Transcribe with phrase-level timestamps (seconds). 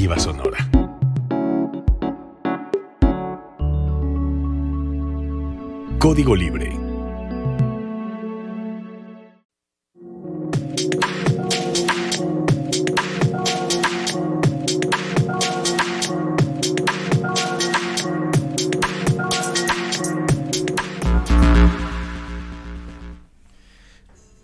[0.00, 0.58] Sonora.
[5.98, 6.70] Código Libre.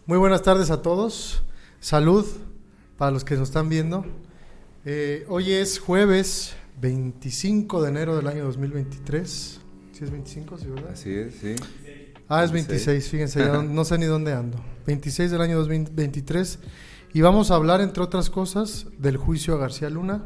[0.05, 1.43] Muy buenas tardes a todos.
[1.81, 2.27] Salud
[2.99, 4.05] para los que nos están viendo.
[4.89, 9.61] Eh, hoy es jueves 25 de enero del año 2023.
[9.91, 10.93] ¿Sí es 25, sí, verdad?
[10.93, 11.57] Así es, sí.
[12.29, 14.65] Ah, es 26, fíjense, ya no, no sé ni dónde ando.
[14.87, 16.61] 26 del año 2023.
[17.15, 20.23] Y vamos a hablar, entre otras cosas, del juicio a García Luna,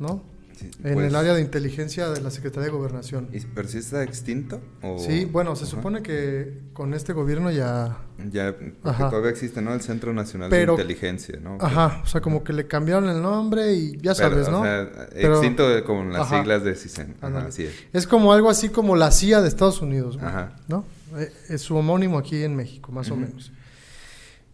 [0.00, 0.24] ¿no?
[0.56, 3.28] Sí, En pues, el área de inteligencia de la Secretaría de Gobernación.
[3.32, 4.60] ¿y- ¿Pero si está extinto?
[4.82, 4.98] O...
[4.98, 5.70] Sí, bueno, se Ajá.
[5.72, 7.98] supone que con este gobierno ya...
[8.30, 9.74] Ya, porque todavía existe, ¿no?
[9.74, 11.58] El Centro Nacional Pero- de Inteligencia, ¿no?
[11.60, 14.62] Ajá, o sea, como que le cambiaron el nombre y ya Pero, sabes, o ¿no?
[14.62, 16.38] sea, Pero- extinto de- con las Ajá.
[16.40, 17.16] siglas de CISEN.
[17.20, 17.74] Ajá, así es.
[17.92, 20.56] Es como algo así como la CIA de Estados Unidos, güey, Ajá.
[20.68, 20.84] ¿no?
[21.16, 23.52] Eh, Es su homónimo aquí en México, más o menos.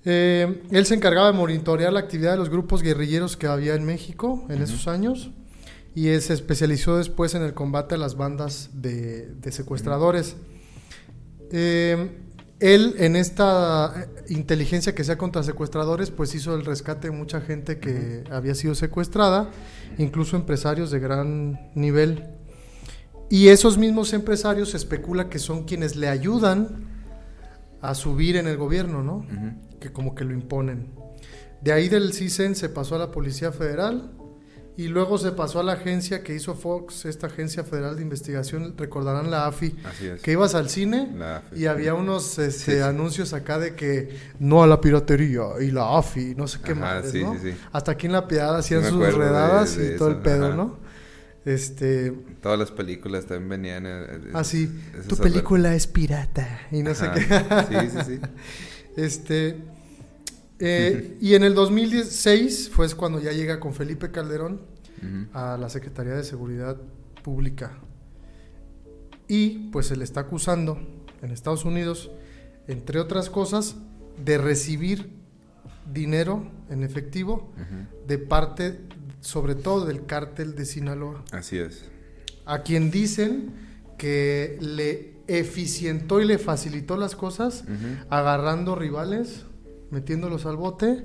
[0.04, 3.84] Eh, él se encargaba de monitorear la actividad de los grupos guerrilleros que había en
[3.84, 5.31] México en esos años
[5.98, 10.36] y se especializó después en el combate a las bandas de, de secuestradores.
[11.50, 12.20] Eh,
[12.60, 17.41] él en esta eh, inteligencia que sea contra secuestradores, pues hizo el rescate de mucha
[17.41, 19.50] gente que había sido secuestrada,
[19.98, 22.28] incluso empresarios de gran nivel.
[23.28, 26.87] Y esos mismos empresarios se especula que son quienes le ayudan
[27.81, 29.26] a subir en el gobierno, ¿no?
[29.81, 30.92] Que como que lo imponen.
[31.60, 34.12] De ahí del CISEN se pasó a la Policía Federal
[34.78, 38.75] y luego se pasó a la agencia que hizo Fox, esta Agencia Federal de Investigación,
[38.78, 40.22] recordarán la AFI, Así es.
[40.22, 41.61] que ibas al cine AFI.
[41.61, 42.78] y había unos este, Sí, sí.
[42.81, 47.11] anuncios acá de que no a la piratería y la AFI, no sé qué más,
[47.11, 47.34] sí, ¿no?
[47.34, 47.56] sí, sí.
[47.72, 50.56] Hasta aquí en la piedad hacían sus de- redadas de y todo el pedo, ajá.
[50.56, 50.78] ¿no?
[51.44, 52.12] Este,
[52.43, 53.84] Todas las películas también venían.
[53.87, 57.21] eh, eh, así, esas tu película es pirata y no sé qué.
[57.21, 58.21] Sí, sí, sí.
[58.97, 59.56] Este,
[60.59, 64.61] eh, y en el 2016 fue cuando ya llega con Felipe Calderón
[65.32, 66.76] A la Secretaría de Seguridad
[67.22, 67.78] Pública.
[69.26, 70.78] Y pues se le está acusando
[71.22, 72.10] en Estados Unidos,
[72.66, 73.76] entre otras cosas,
[74.25, 75.10] de recibir
[75.92, 77.53] dinero en efectivo
[78.06, 78.81] de parte,
[79.20, 81.84] sobre todo del cártel de Sinaloa, Así es.
[82.47, 83.53] a quien dicen
[83.98, 87.64] que le eficientó y le facilitó las cosas
[88.08, 89.44] agarrando rivales,
[89.91, 91.04] metiéndolos al bote,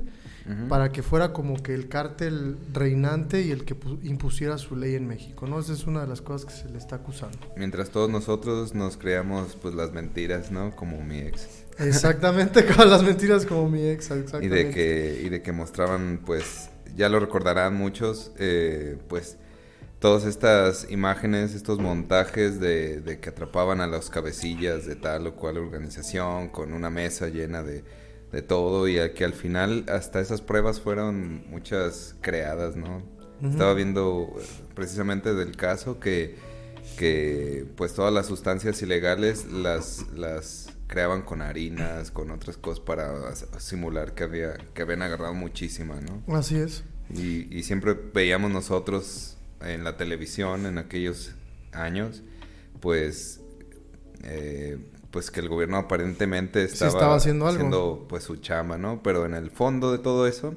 [0.68, 4.96] Para que fuera como que el cártel reinante y el que pu- impusiera su ley
[4.96, 5.58] en México, ¿no?
[5.60, 7.38] Esa es una de las cosas que se le está acusando.
[7.56, 10.76] Mientras todos nosotros nos creamos pues las mentiras, ¿no?
[10.76, 11.48] Como mi ex.
[11.80, 14.56] Exactamente, con las mentiras como mi ex, Y exactamente.
[14.56, 19.38] de que, y de que mostraban, pues, ya lo recordarán muchos, eh, pues,
[20.00, 25.36] todas estas imágenes, estos montajes de, de que atrapaban a los cabecillas de tal o
[25.36, 27.84] cual organización con una mesa llena de,
[28.34, 33.02] de todo y a que al final hasta esas pruebas fueron muchas creadas, ¿no?
[33.44, 34.44] Estaba viendo eh,
[34.74, 36.38] precisamente del caso que,
[36.98, 43.36] que pues todas las sustancias ilegales las, las creaban con harinas, con otras cosas para
[43.60, 46.24] simular que había que habían agarrado muchísima, ¿no?
[46.34, 46.84] Así es.
[47.14, 51.36] Y, y siempre veíamos nosotros en la televisión en aquellos
[51.74, 52.24] años,
[52.80, 53.42] pues,
[54.24, 54.78] eh,
[55.14, 58.08] pues que el gobierno aparentemente estaba, estaba haciendo algo.
[58.10, 59.04] pues su chamba, ¿no?
[59.04, 60.56] Pero en el fondo de todo eso,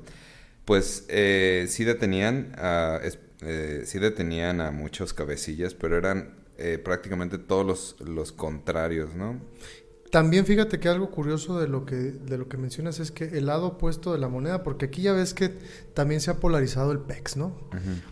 [0.65, 2.99] pues eh, sí detenían a,
[3.43, 9.39] eh, sí detenían a muchos cabecillas, pero eran eh, prácticamente todos los, los contrarios, ¿no?
[10.11, 13.45] También fíjate que algo curioso de lo que, de lo que mencionas es que el
[13.45, 15.51] lado opuesto de la moneda, porque aquí ya ves que
[15.93, 17.55] también se ha polarizado el PEX, ¿no?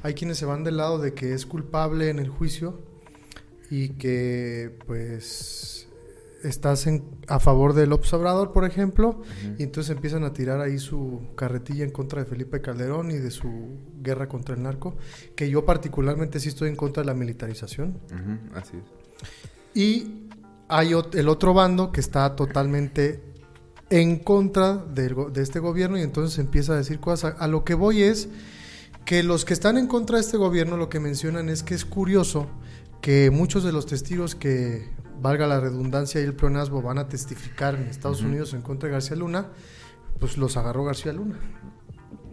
[0.02, 2.82] Hay quienes se van del lado de que es culpable en el juicio
[3.70, 5.88] y que pues
[6.44, 9.22] estás en, a favor del observador, por ejemplo,
[9.58, 13.30] y entonces empiezan a tirar ahí su carretilla en contra de Felipe Calderón y de
[13.30, 14.96] su guerra contra el narco,
[15.34, 17.98] que yo particularmente sí estoy en contra de la militarización.
[18.54, 18.84] así es.
[19.74, 20.28] Y
[20.68, 23.22] hay el otro bando que está totalmente
[23.90, 27.34] en contra de, de este gobierno y entonces empieza a decir cosas.
[27.38, 28.28] A, a lo que voy es
[29.04, 31.84] que los que están en contra de este gobierno lo que mencionan es que es
[31.84, 32.46] curioso
[33.02, 34.88] que muchos de los testigos que
[35.20, 38.94] valga la redundancia, y el pleonasmo van a testificar en Estados Unidos en contra de
[38.94, 39.48] García Luna,
[40.18, 41.36] pues los agarró García Luna.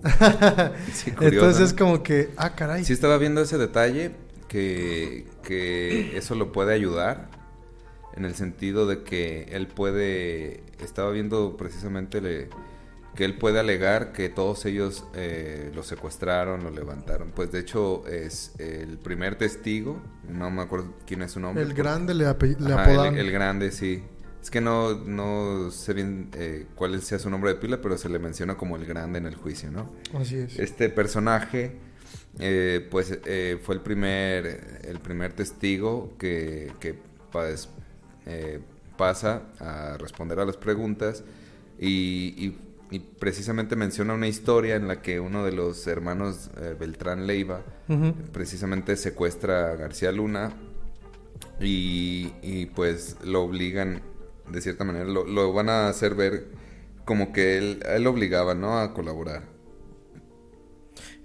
[1.21, 2.83] Entonces es como que, ah, caray.
[2.83, 4.11] Sí estaba viendo ese detalle,
[4.47, 7.29] que, que eso lo puede ayudar,
[8.15, 12.21] en el sentido de que él puede, estaba viendo precisamente...
[12.21, 12.49] Le,
[13.15, 17.31] que él puede alegar que todos ellos eh, lo secuestraron, lo levantaron.
[17.31, 21.63] Pues de hecho es el primer testigo, no me acuerdo quién es su nombre.
[21.63, 23.17] El grande le, apodan.
[23.17, 24.03] El, grande, sí.
[24.41, 28.09] Es que no, no sé bien eh, cuál sea su nombre de pila, pero se
[28.09, 29.91] le menciona como el grande en el juicio, ¿no?
[30.17, 30.57] Así es.
[30.57, 31.75] Este personaje,
[32.39, 33.19] eh, pues
[33.61, 36.95] fue el primer, el primer testigo que, que
[37.31, 37.69] pues,
[38.97, 41.23] pasa a responder a las preguntas
[41.77, 42.57] y, y
[42.91, 47.61] y precisamente menciona una historia en la que uno de los hermanos eh, Beltrán Leiva
[48.33, 50.53] precisamente secuestra a García Luna
[51.59, 54.01] y, pues lo obligan,
[54.49, 56.47] de cierta manera, lo, van a hacer ver
[57.05, 58.79] como que él, él obligaba, ¿no?
[58.79, 59.43] A colaborar.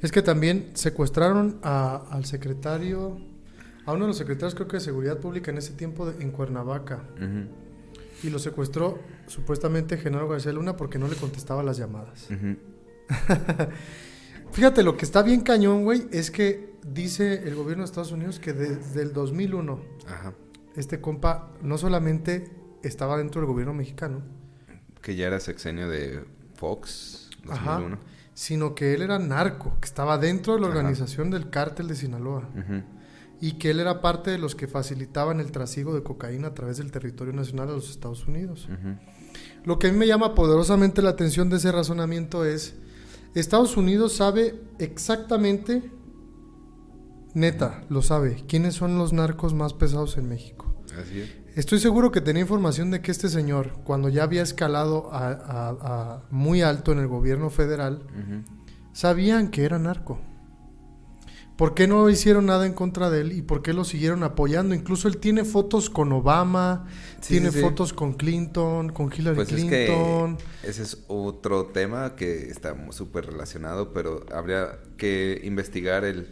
[0.03, 3.19] Es que también secuestraron al secretario,
[3.87, 7.03] a uno de los secretarios creo que de Seguridad Pública en ese tiempo en Cuernavaca
[8.23, 12.29] y lo secuestró supuestamente Genaro García Luna porque no le contestaba las llamadas.
[14.53, 18.39] Fíjate, lo que está bien cañón, güey, es que dice el gobierno de Estados Unidos
[18.39, 19.81] que desde el 2001
[20.77, 22.51] este compa no solamente
[22.83, 24.23] estaba dentro del gobierno mexicano,
[25.03, 26.25] que ya era sexenio de
[26.55, 27.99] Fox, 2001.
[28.35, 32.49] sino que él era narco, que estaba dentro de la organización del cártel de Sinaloa
[33.41, 36.79] y que él era parte de los que facilitaban el trasiego de cocaína a través
[36.79, 38.69] del territorio nacional a los Estados Unidos.
[39.67, 42.77] Lo que a mí me llama poderosamente la atención de ese razonamiento es,
[43.35, 45.91] Estados Unidos sabe exactamente,
[47.35, 50.73] neta, lo sabe, quiénes son los narcos más pesados en México.
[50.99, 51.31] Así es.
[51.57, 56.63] Estoy seguro que tenía información de que este señor, cuando ya había escalado a, muy
[56.63, 58.03] alto en el gobierno federal,
[58.93, 60.21] sabían que era narco.
[61.57, 64.75] ¿Por qué no hicieron nada en contra de él y por qué lo siguieron apoyando?
[64.75, 66.87] Incluso él tiene fotos con Obama,
[67.27, 70.37] tiene fotos con Clinton, con Hillary pues Clinton.
[70.63, 76.29] ese es otro tema que está súper relacionado, pero habría que investigar el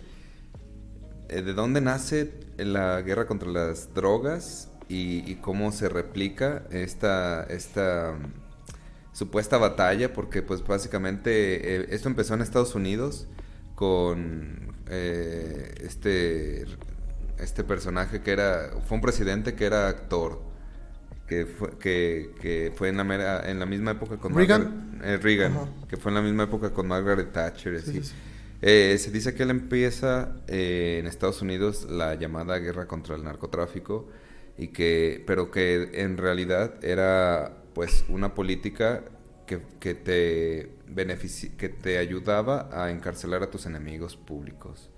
[1.30, 8.12] eh, de dónde nace la guerra contra las drogas y, cómo se replica esta, esta
[8.12, 13.26] mm, supuesta batalla, porque pues básicamente eh, esto empezó en Estados Unidos
[13.74, 16.64] con eh, este,
[17.38, 20.40] este personaje que era, fue un presidente que era actor,
[21.26, 25.96] que fue, que, fue en, la en la misma época con Reagan, eh, Reagan que
[25.96, 27.82] fue en la misma época con Margaret Thatcher.
[28.62, 34.08] Eh, se dice que él empieza en Estados Unidos la llamada guerra contra el narcotráfico
[34.56, 39.02] y que pero que en realidad era pues una política
[39.46, 40.70] que, que te
[41.56, 44.90] que te ayudaba a encarcelar a tus enemigos públicos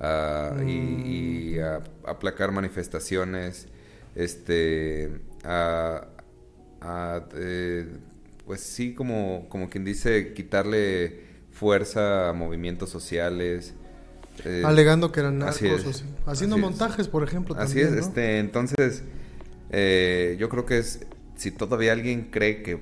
[0.00, 1.60] y, mm.
[1.62, 3.66] a, aplacar manifestaciones,
[4.14, 6.06] este, a,
[7.34, 7.86] eh,
[8.46, 13.74] pues sí, como, como quien dice, quitarle fuerza a movimientos sociales.
[14.44, 17.54] Eh, Alegando que eran narcos, haciendo montajes, por ejemplo.
[17.58, 19.02] Así es, este, entonces,
[19.70, 21.00] eh, yo creo que es,
[21.36, 22.80] si todavía alguien cree que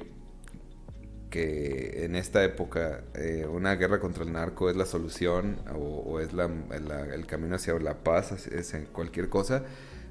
[1.31, 6.31] que en esta época eh, una guerra contra el narco es la solución o, es
[6.33, 9.65] el camino hacia la paz, es, en cualquier cosa,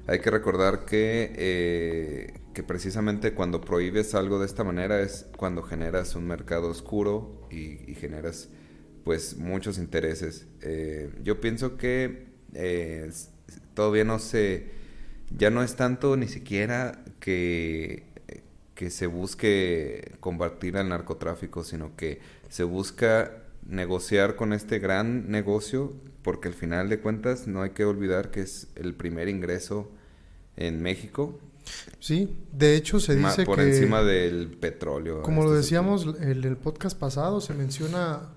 [0.06, 5.62] hay que recordar que, eh, que precisamente cuando prohíbes algo de esta manera es cuando
[5.62, 8.48] generas un mercado oscuro y, generas
[9.04, 10.46] pues muchos intereses.
[10.62, 12.28] Eh, yo pienso que
[13.74, 14.70] todavía no se,
[15.36, 18.08] ya no es tanto ni siquiera que
[18.78, 25.94] que se busque combatir al narcotráfico, sino que se busca negociar con este gran negocio,
[26.22, 29.90] porque al final de cuentas no hay que olvidar que es el primer ingreso
[30.54, 31.40] en México.
[31.98, 35.22] Sí, de hecho se dice por encima del petróleo.
[35.22, 38.28] Como lo decíamos en el, podcast pasado, se menciona,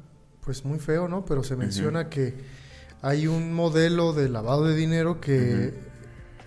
[0.44, 1.24] pues muy feo, ¿no?
[1.24, 2.34] Pero se menciona que
[3.04, 5.72] hay un modelo de lavado de dinero que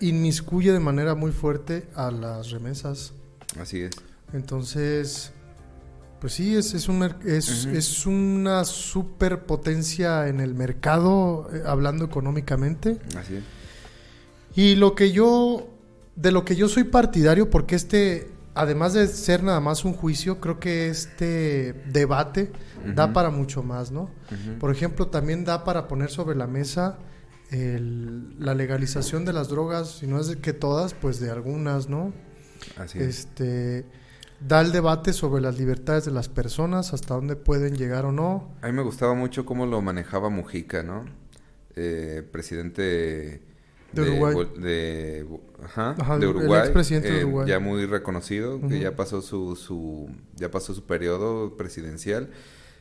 [0.01, 3.13] inmiscuye de manera muy fuerte a las remesas.
[3.59, 3.91] Así es.
[4.33, 5.31] Entonces,
[6.19, 12.99] pues sí, es, es, un, es, es una superpotencia en el mercado, eh, hablando económicamente.
[13.17, 13.43] Así es.
[14.55, 15.67] Y lo que yo,
[16.15, 20.39] de lo que yo soy partidario, porque este, además de ser nada más un juicio,
[20.39, 22.51] creo que este debate
[22.95, 24.09] da para mucho más, ¿no?
[24.59, 26.99] Por ejemplo, también da para poner sobre la mesa
[27.51, 32.13] la legalización de las drogas, si no es de que todas, pues de algunas, ¿no?
[32.77, 33.07] Así es.
[33.07, 33.85] Este,
[34.39, 38.55] da el debate sobre las libertades de las personas, hasta dónde pueden llegar o no.
[38.61, 41.05] A mí me gustaba mucho cómo lo manejaba Mujica, ¿no?
[41.75, 43.41] Eh, presidente
[43.91, 44.47] de Uruguay.
[44.57, 45.27] De,
[45.63, 46.61] ajá, de Uruguay.
[46.61, 47.47] expresidente de eh, Uruguay.
[47.47, 52.29] Ya muy reconocido, que ya pasó su, su, ya pasó su periodo presidencial.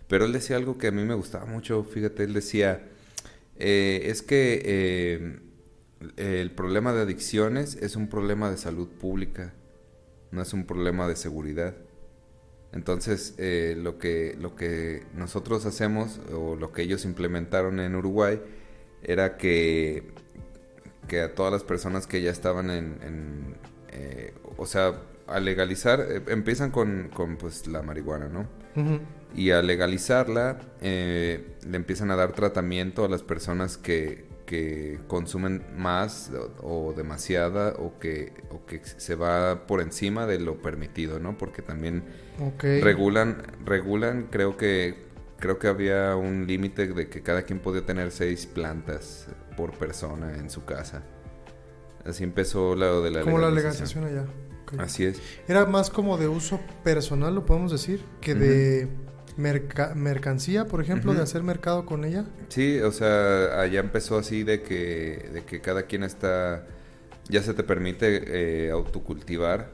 [0.09, 2.89] Pero él decía algo que a mí me gustaba mucho, fíjate, él decía,
[3.57, 5.41] eh, es que
[6.17, 9.55] el problema de adicciones es un problema de salud pública
[10.31, 11.75] no es un problema de seguridad.
[12.73, 18.41] Entonces, eh, lo, que, lo que nosotros hacemos, o lo que ellos implementaron en Uruguay,
[19.03, 20.11] era que,
[21.07, 23.57] que a todas las personas que ya estaban en,
[23.93, 28.49] eh, o sea, a legalizar, eh, empiezan con, con, pues, la marihuana, ¿no?
[29.37, 36.31] Y a legalizarla, le empiezan a dar tratamiento a las personas que, que consumen más
[36.63, 41.39] o, demasiada o que, o que se va por encima de lo permitido, ¿no?
[41.39, 42.05] Porque también
[42.59, 45.05] regulan, regulan, creo que
[45.39, 50.37] creo que había un límite de que cada quien podía tener seis plantas por persona
[50.37, 51.03] en su casa.
[52.05, 54.27] Así empezó lo de la Como la legalización allá.
[54.79, 55.21] Así es.
[55.47, 58.89] Era más como de uso personal, lo podemos decir, que de
[59.37, 62.27] mercancía, por ejemplo, de hacer mercado con ella.
[62.49, 66.67] Sí, o sea, allá empezó así de que, de que cada quien está,
[67.29, 69.71] ya se te permite eh, autocultivar.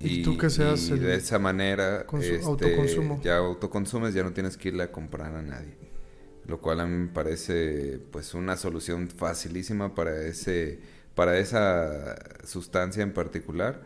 [0.00, 3.20] Y, tú que seas de esa manera este, autoconsumo.
[3.22, 5.76] ya autoconsumes, ya no tienes que irle a comprar a nadie.
[6.46, 10.80] Lo cual a mí me parece pues una solución facilísima para ese
[11.14, 13.82] para esa sustancia en particular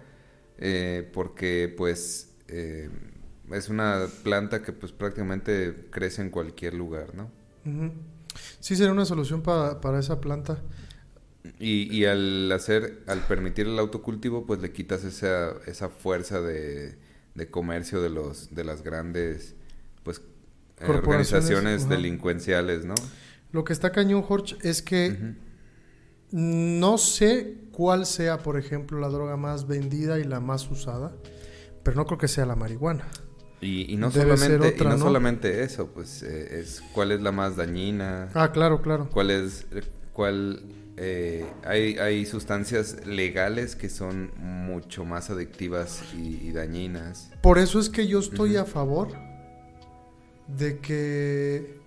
[0.58, 2.88] eh, porque pues eh,
[3.52, 7.30] es una planta que pues prácticamente crece en cualquier lugar, ¿no?
[8.60, 10.58] Sí, sería una solución para, esa planta.
[11.58, 16.98] Y, y, al hacer, al permitir el autocultivo, pues le quitas esa, esa fuerza de,
[17.34, 19.54] de comercio de los, de las grandes,
[20.02, 20.22] pues,
[20.86, 22.94] organizaciones delincuenciales, ¿no?
[23.52, 25.34] Lo que está cañón, Jorge, es que
[26.32, 31.14] no sé cuál sea, por ejemplo, la droga más vendida y la más usada,
[31.82, 33.06] pero no creo que sea la marihuana.
[33.60, 38.28] Y, no, solamente, no, solamente eso, pues eh, es cuál es la más dañina.
[38.34, 39.08] Ah, claro, claro.
[39.10, 39.66] Cuál es,
[40.12, 40.62] cuál,
[40.98, 47.30] eh, hay, hay sustancias legales que son mucho más adictivas y, dañinas.
[47.42, 49.08] Por eso es que yo estoy a favor
[50.48, 51.80] de que...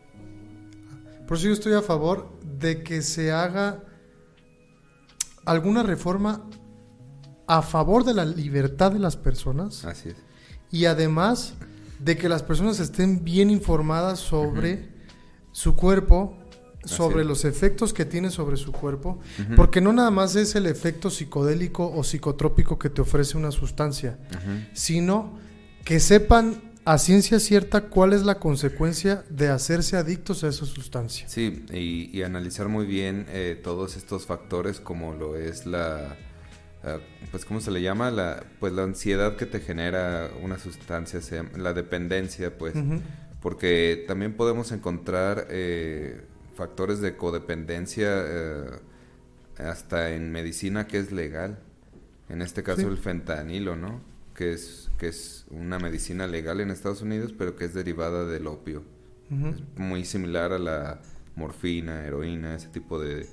[1.28, 3.84] Por eso yo estoy a favor de que se haga
[5.46, 6.50] alguna reforma
[7.46, 9.86] a favor de la libertad de las personas.
[9.86, 10.29] Así es
[10.72, 11.54] y además
[12.00, 14.90] de que las personas estén bien informadas sobre
[15.52, 16.38] su cuerpo,
[16.86, 19.20] sobre los efectos que tiene sobre su cuerpo,
[19.56, 24.18] porque no nada más es el efecto psicodélico o psicotrópico que te ofrece una sustancia,
[24.74, 25.38] sino
[25.84, 31.28] que sepan a ciencia cierta cuál es la consecuencia de hacerse adictos a esa sustancia.
[31.28, 36.18] Sí, y, analizar muy bien eh, todos estos factores como lo es la
[36.84, 37.00] Ah,
[37.32, 41.20] pues cómo se le llama la pues la ansiedad que te genera una sustancia
[41.58, 42.74] la dependencia pues.
[43.42, 46.22] Porque también podemos encontrar eh,
[46.56, 48.66] factores de codependencia eh,
[49.58, 51.60] hasta en medicina que es legal.
[52.30, 54.02] En este caso el fentanilo no
[54.36, 58.48] que es que es una medicina legal en Estados Unidos pero que es derivada del
[58.48, 58.84] opio.
[59.30, 61.02] Es muy similar a la
[61.36, 63.28] morfina heroína ese tipo de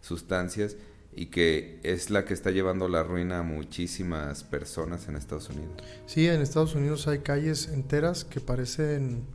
[0.00, 0.76] sustancias
[1.14, 5.72] y que es la que está llevando la ruina a muchísimas personas en Estados Unidos.
[6.06, 9.26] Sí, en Estados Unidos hay calles enteras que parecen,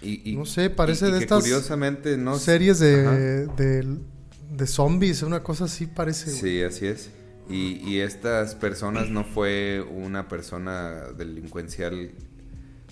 [0.00, 5.86] y, no sé, parece de estas curiosamente no series de, de, zombies, una cosa así
[5.86, 6.30] parece.
[6.30, 7.10] Sí, así es.
[7.48, 12.12] Y, y estas personas no fue una persona delincuencial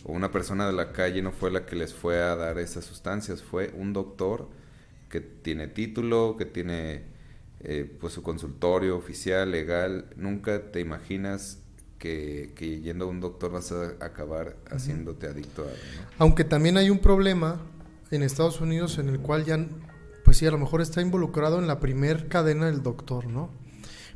[0.04, 2.84] o una persona de la calle, no fue la que les fue a dar esas
[2.84, 4.48] sustancias, fue un doctor
[5.08, 7.13] que tiene título, que tiene
[7.64, 10.06] eh, pues su consultorio oficial, legal.
[10.16, 11.58] Nunca te imaginas
[11.98, 16.06] que, que yendo a un doctor vas a acabar haciéndote adicto a ¿no?
[16.18, 17.60] Aunque también hay un problema
[18.10, 19.58] en Estados Unidos en el cual ya,
[20.24, 23.50] pues sí, a lo mejor está involucrado en la primer cadena del doctor, ¿no?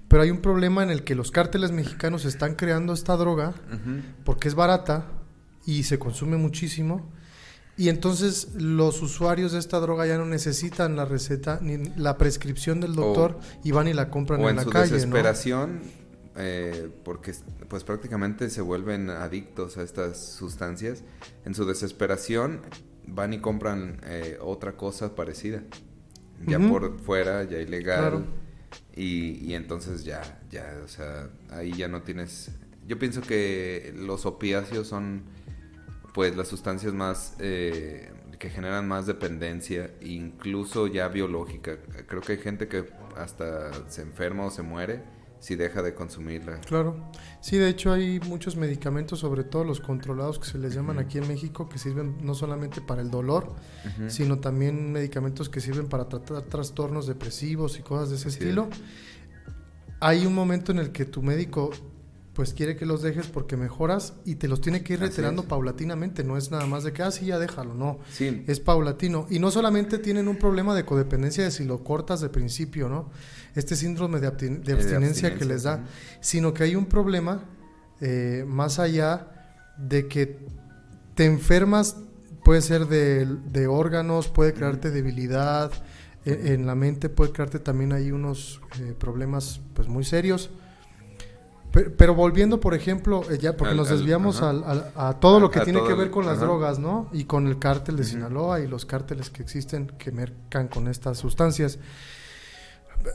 [0.09, 3.55] Pero hay un problema en el que los cárteles mexicanos están creando esta droga
[4.25, 5.07] porque es barata
[5.67, 7.11] y se consume muchísimo.
[7.79, 12.81] Y entonces los usuarios de esta droga ya no necesitan la receta ni la prescripción
[12.81, 14.95] del doctor y van y la compran o en, en la su calle, ¿no?
[14.97, 15.81] desesperación,
[16.37, 17.35] eh, porque
[17.69, 21.05] pues prácticamente se vuelven adictos a estas sustancias,
[21.45, 22.63] en su desesperación
[23.07, 25.63] van y compran eh, otra cosa parecida,
[26.47, 28.25] ya por fuera, ya ilegal, Claro.
[28.97, 32.51] y, y entonces ya, ya, o sea, ahí ya no tienes...
[32.87, 35.23] Yo pienso que los opiáceos son
[36.19, 38.11] pues las sustancias más eh,
[38.41, 41.77] que generan más dependencia, incluso ya biológica.
[42.09, 45.05] Creo que hay gente que hasta se enferma o se muere
[45.39, 46.61] si deja de consumirla.
[46.63, 47.09] Claro.
[47.41, 51.19] Sí, de hecho hay muchos medicamentos, sobre todo los controlados que se les llaman aquí
[51.19, 53.55] en México, que sirven no solamente para el dolor,
[54.09, 58.69] sino también medicamentos que sirven para tratar trastornos depresivos y cosas de ese estilo.
[60.01, 61.71] Hay un momento en el que tu médico
[62.39, 66.23] pues quiere que los dejes porque mejoras y te los tiene que ir retirando paulatinamente,
[66.23, 69.27] no es nada más de que, ah, sí, ya déjalo, no, Sí, es paulatino.
[69.29, 73.11] Y no solamente tienen un problema de codependencia de si lo cortas de principio, ¿no?
[73.57, 75.85] Este síndrome de, abstin- de de abstinencia que les da,
[76.21, 77.43] sino que hay un problema
[78.01, 79.27] eh, más allá
[79.77, 80.39] de que
[81.17, 81.97] te enfermas,
[82.45, 85.73] puede ser de, de órganos, puede crearte debilidad,
[86.25, 90.51] e- en la mente puede crearte también ahí unos eh, problemas pues muy serios.
[91.73, 94.51] Pe- Pero, volviendo, por ejemplo, eh, ya porque Al- nos desviamos ajá.
[94.51, 96.47] al- al- a todo lo que tiene que ver el- con las ajá.
[96.47, 97.09] drogas, ¿no?
[97.13, 98.05] Y con el cártel de.
[98.05, 101.79] Sinaloa y los cárteles que existen que mercan con estas sustancias.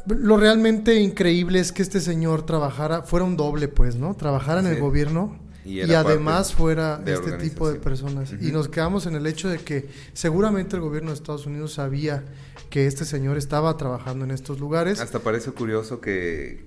[0.07, 4.15] Lo realmente increíble es que este señor trabajara, fuera un doble, pues, ¿no?
[4.15, 8.33] Trabajara en el gobierno Y además fuera este tipo de personas.
[8.39, 12.23] Y nos quedamos en el hecho de que seguramente el gobierno de Estados Unidos sabía
[12.69, 14.99] que este señor estaba trabajando en estos lugares.
[14.99, 16.65] hasta parece curioso que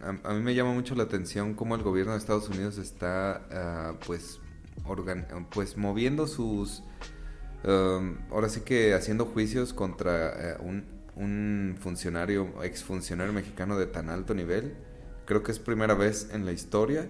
[0.00, 3.42] a, a mí me llama mucho la atención cómo el gobierno de Estados Unidos está
[3.50, 6.82] ah, pues moviendo sus
[7.64, 10.84] um, ahora sí que haciendo juicios contra eh, un,
[11.16, 14.74] un funcionario exfuncionario mexicano de tan alto nivel.
[15.26, 17.08] Creo que es primera vez en la historia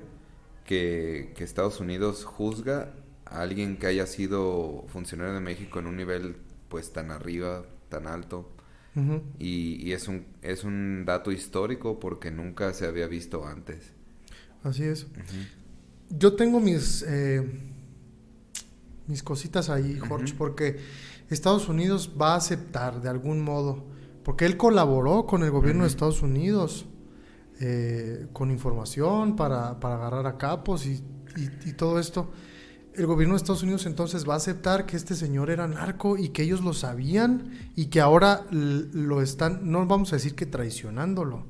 [0.64, 2.92] que Estados Unidos juzga
[3.24, 6.36] a alguien que haya sido funcionario de México en un nivel
[6.68, 8.50] pues tan arriba tan alto
[9.38, 13.92] Y, y es un es un dato histórico porque nunca se había visto antes.
[14.62, 15.06] Así es.
[16.10, 17.42] Yo tengo mis eh,
[19.06, 20.78] mis cositas ahí, Jorge, porque
[21.30, 23.84] Estados Unidos va a aceptar de algún modo,
[24.24, 25.88] porque él colaboró con el gobierno de.
[25.88, 26.86] Estados Unidos
[27.60, 31.02] eh, con información para, para agarrar a capos y,
[31.36, 32.30] y- y todo esto.
[32.98, 36.30] El gobierno de Estados Unidos entonces va a aceptar que este señor era narco y
[36.30, 41.46] que ellos lo sabían y que ahora lo están, no vamos a decir que traicionándolo,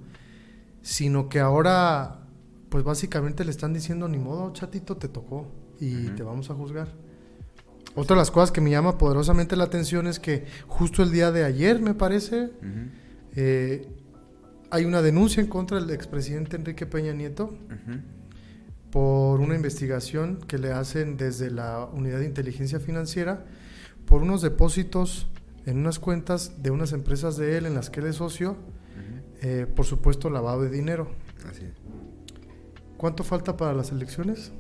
[0.83, 2.21] sino que ahora,
[2.69, 6.89] pues básicamente le están diciendo, ni modo, chatito, te tocó y te vamos a juzgar.
[7.95, 11.33] Otra de las cosas que me llama poderosamente la atención es que justo el día
[11.33, 12.51] de ayer, me parece,
[13.35, 13.89] eh,
[14.71, 17.57] hay una denuncia en contra del expresidente Enrique Peña Nieto.
[18.91, 23.45] Por una investigación que le hacen desde la Unidad de Inteligencia Financiera
[24.07, 25.29] por unos depósitos
[25.67, 28.57] en unas cuentas de unas empresas de él en las que él es socio,
[29.43, 31.11] eh, por supuesto lavado de dinero.
[31.49, 31.73] Así es.
[32.97, 34.53] ¿Cuánto falta para las elecciones?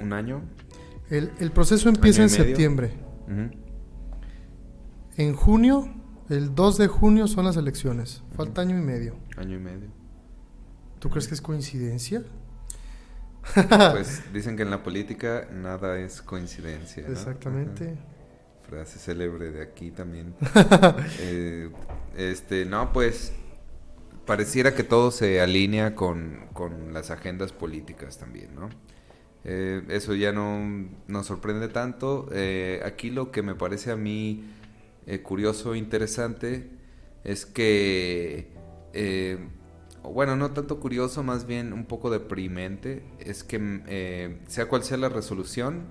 [0.00, 0.42] Un año.
[1.08, 2.44] El, el proceso empieza en medio.
[2.44, 2.90] septiembre.
[5.16, 5.88] En junio,
[6.28, 8.22] el 2 de junio son las elecciones.
[8.34, 9.16] Falta año y medio.
[9.36, 9.95] Año y medio.
[10.98, 12.22] ¿Tú crees que es coincidencia?
[13.92, 17.04] Pues dicen que en la política nada es coincidencia.
[17.04, 17.12] ¿no?
[17.12, 17.92] Exactamente.
[17.92, 18.16] Ajá.
[18.68, 20.34] Frase célebre de aquí también.
[21.20, 21.70] Eh,
[22.16, 23.32] este, no, pues
[24.24, 28.68] pareciera que todo se alinea con, con las agendas políticas también, ¿no?
[29.44, 32.28] Eh, eso ya no nos sorprende tanto.
[32.32, 34.44] Eh, aquí lo que me parece a mí
[35.22, 36.68] curioso e interesante
[37.22, 38.50] es que,
[40.12, 44.96] bueno, no tanto curioso, más bien un poco deprimente, es que eh, sea cual sea
[44.96, 45.86] la resolución,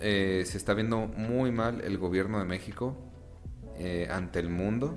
[0.00, 2.96] eh, se está viendo muy mal el gobierno de México
[3.76, 4.96] eh, ante el mundo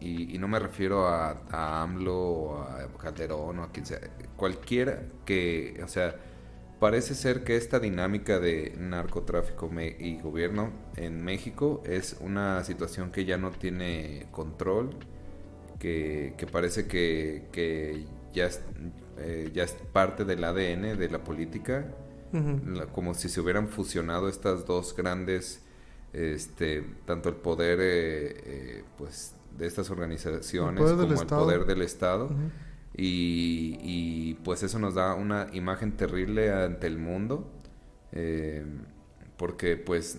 [0.00, 4.00] y, no me refiero a, a, AMLO o a Calderón o a quien sea,
[4.36, 6.16] cualquiera que, o sea,
[6.80, 13.24] parece ser que esta dinámica de narcotráfico y gobierno en México es una situación que
[13.24, 14.96] ya no tiene control,
[15.82, 18.60] que, parece que, ya, es,
[19.18, 21.86] eh, ya es parte del ADN de la política,
[22.92, 25.62] como si se hubieran fusionado estas dos grandes,
[26.12, 32.30] este, tanto el poder eh, eh, pues de estas organizaciones como el poder del Estado.
[32.96, 37.50] y, pues eso nos da una imagen terrible ante el mundo.
[39.36, 40.18] porque pues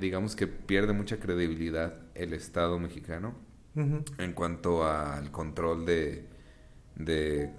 [0.00, 6.26] digamos que pierde mucha credibilidad el Estado mexicano en cuanto al control de,
[6.96, 7.50] de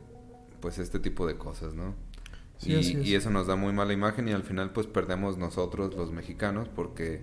[0.62, 1.96] pues este tipo de cosas, ¿no?
[2.66, 6.70] y, eso nos da muy mala imagen y al final pues perdemos nosotros los mexicanos
[6.70, 7.22] porque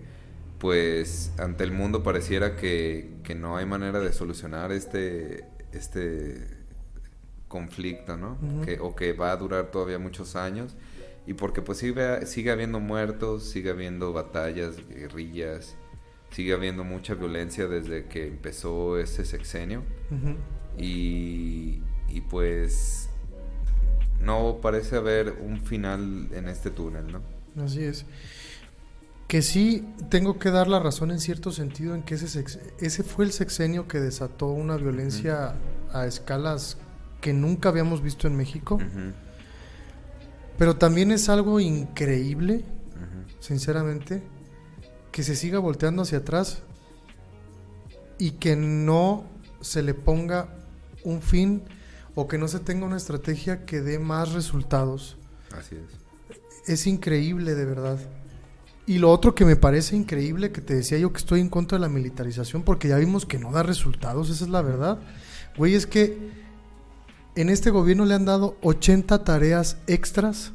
[0.58, 6.46] pues ante el mundo pareciera que, que no hay manera de solucionar este, este
[7.48, 8.36] conflicto, ¿no?
[8.64, 10.76] que, o que va a durar todavía muchos años
[11.26, 15.76] y porque pues sigue, sigue habiendo muertos, sigue habiendo batallas, guerrillas,
[16.30, 19.82] sigue habiendo mucha violencia desde que empezó ese sexenio.
[20.78, 23.08] y, y, pues
[24.20, 27.22] no parece haber un final en este túnel, ¿no?
[27.62, 28.06] Así es.
[29.28, 32.44] Que sí tengo que dar la razón en cierto sentido en que ese,
[32.80, 35.54] ese fue el sexenio que desató una violencia
[35.92, 36.78] a escalas
[37.20, 38.78] que nunca habíamos visto en México.
[40.58, 42.64] Pero también es algo increíble,
[43.38, 44.22] sinceramente,
[45.12, 46.62] que se siga volteando hacia atrás
[48.18, 49.24] y que no
[49.60, 50.48] se le ponga
[51.04, 51.62] un fin
[52.14, 55.16] o que no se tenga una estrategia que dé más resultados.
[55.56, 56.68] Así es.
[56.68, 57.98] Es increíble, de verdad.
[58.86, 61.78] Y lo otro que me parece increíble, que te decía yo que estoy en contra
[61.78, 64.98] de la militarización, porque ya vimos que no da resultados, esa es la verdad.
[65.56, 66.18] Güey, es que
[67.36, 70.52] en este gobierno le han dado 80 tareas extras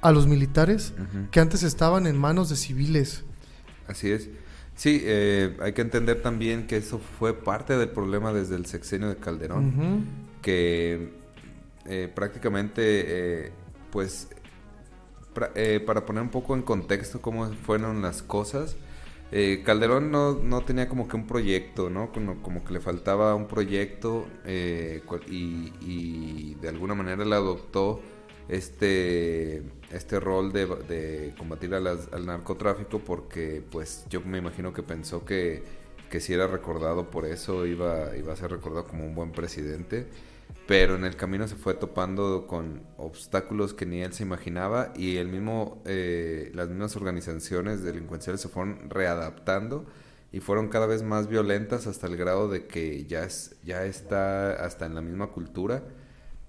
[0.00, 0.92] a los militares
[1.30, 3.24] que antes estaban en manos de civiles.
[3.90, 4.30] Así es.
[4.76, 9.08] Sí, eh, hay que entender también que eso fue parte del problema desde el sexenio
[9.08, 10.06] de Calderón,
[10.40, 11.10] que
[11.86, 12.82] eh, prácticamente,
[13.46, 13.52] eh,
[13.90, 14.28] pues,
[15.86, 18.76] para poner un poco en contexto cómo fueron las cosas,
[19.64, 22.10] Calderón no, no, tenía como que un proyecto, ¿no?
[22.12, 28.00] Como, como que le faltaba un proyecto y, y, de alguna manera le adoptó
[28.50, 35.62] este, este rol de, combatir al narcotráfico porque pues yo me imagino que pensó que,
[36.10, 40.08] que si era recordado por eso iba, iba a ser recordado como un buen presidente
[40.66, 45.18] pero en el camino se fue topando con obstáculos que ni él se imaginaba y
[45.18, 49.86] el mismo eh, las mismas organizaciones delincuenciales se fueron readaptando
[50.32, 54.64] y fueron cada vez más violentas hasta el grado de que ya es, ya está
[54.64, 55.84] hasta en la misma cultura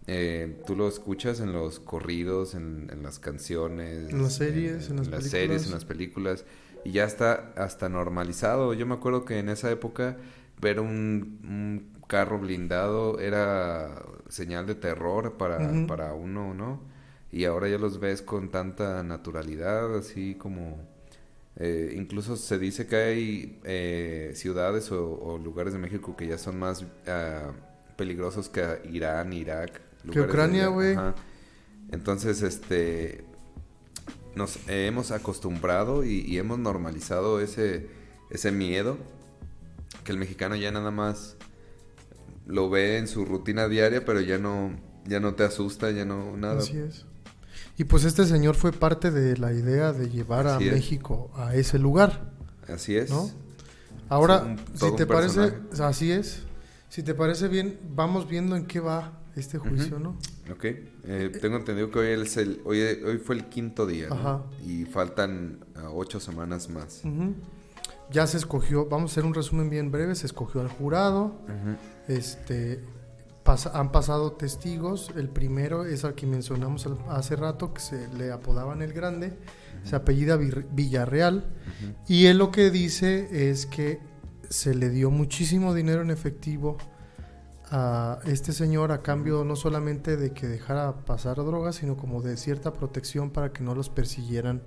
[0.08, 5.26] eh, tú lo escuchas en los corridos, en, las canciones, en las series, en, las,
[5.26, 6.46] series, en las películas,
[6.84, 8.74] y ya está hasta normalizado.
[8.74, 10.18] Yo me acuerdo que en esa época
[10.60, 16.82] ver un, carro blindado era señal de terror para, para uno, ¿no?
[17.32, 20.90] Y ahora ya los ves con tanta naturalidad, así como...
[21.58, 26.58] Eh, incluso se dice que hay eh, ciudades o, lugares de México que ya son
[26.58, 27.52] más ah,
[27.98, 30.98] peligrosos que Irán, Irak, que Ucrania, güey.
[31.92, 33.26] Entonces, este,
[34.36, 37.90] nos hemos acostumbrado y, hemos normalizado ese,
[38.30, 38.98] ese miedo
[40.04, 41.36] que el mexicano ya nada más
[42.48, 44.72] lo ve en su rutina diaria, pero ya no,
[45.06, 46.60] ya no te asusta, ya no nada.
[46.60, 47.06] Así es.
[47.78, 51.80] Y pues este señor fue parte de la idea de llevar a México a ese
[51.80, 52.32] lugar.
[52.68, 53.10] Así es.
[53.10, 53.30] ¿no?
[54.10, 56.44] Ahora, si te parece, así es.
[56.90, 60.18] Si te parece bien, vamos viendo en qué va este juicio, ¿no?
[60.52, 60.66] Ok.
[60.66, 64.10] Eh, tengo entendido que hoy, es el, hoy, hoy fue el quinto día
[64.66, 67.04] y faltan ah, ocho semanas más.
[68.12, 71.34] Ya se escogió, vamos a hacer un resumen bien breve, se escogió al jurado,
[72.10, 72.84] este,
[73.74, 78.82] han pasado testigos, el primero es al que mencionamos hace rato, que se le apodaban
[78.82, 79.34] el grande,
[79.84, 81.46] se apellida Villarreal,
[82.06, 84.00] y él lo que dice es que
[84.50, 86.78] se le dio muchísimo dinero en efectivo
[87.72, 92.36] a este señor a cambio no solamente de que dejara pasar drogas, sino como de
[92.36, 94.62] cierta protección para que no los persiguieran.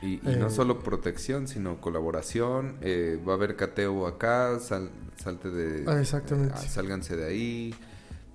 [0.00, 2.78] Y, no eh, solo protección, sino colaboración.
[2.80, 5.84] Eh, va a haber cateo acá, salte de...
[5.86, 6.54] Ah, exactamente.
[6.54, 7.74] Eh, sálganse de ahí.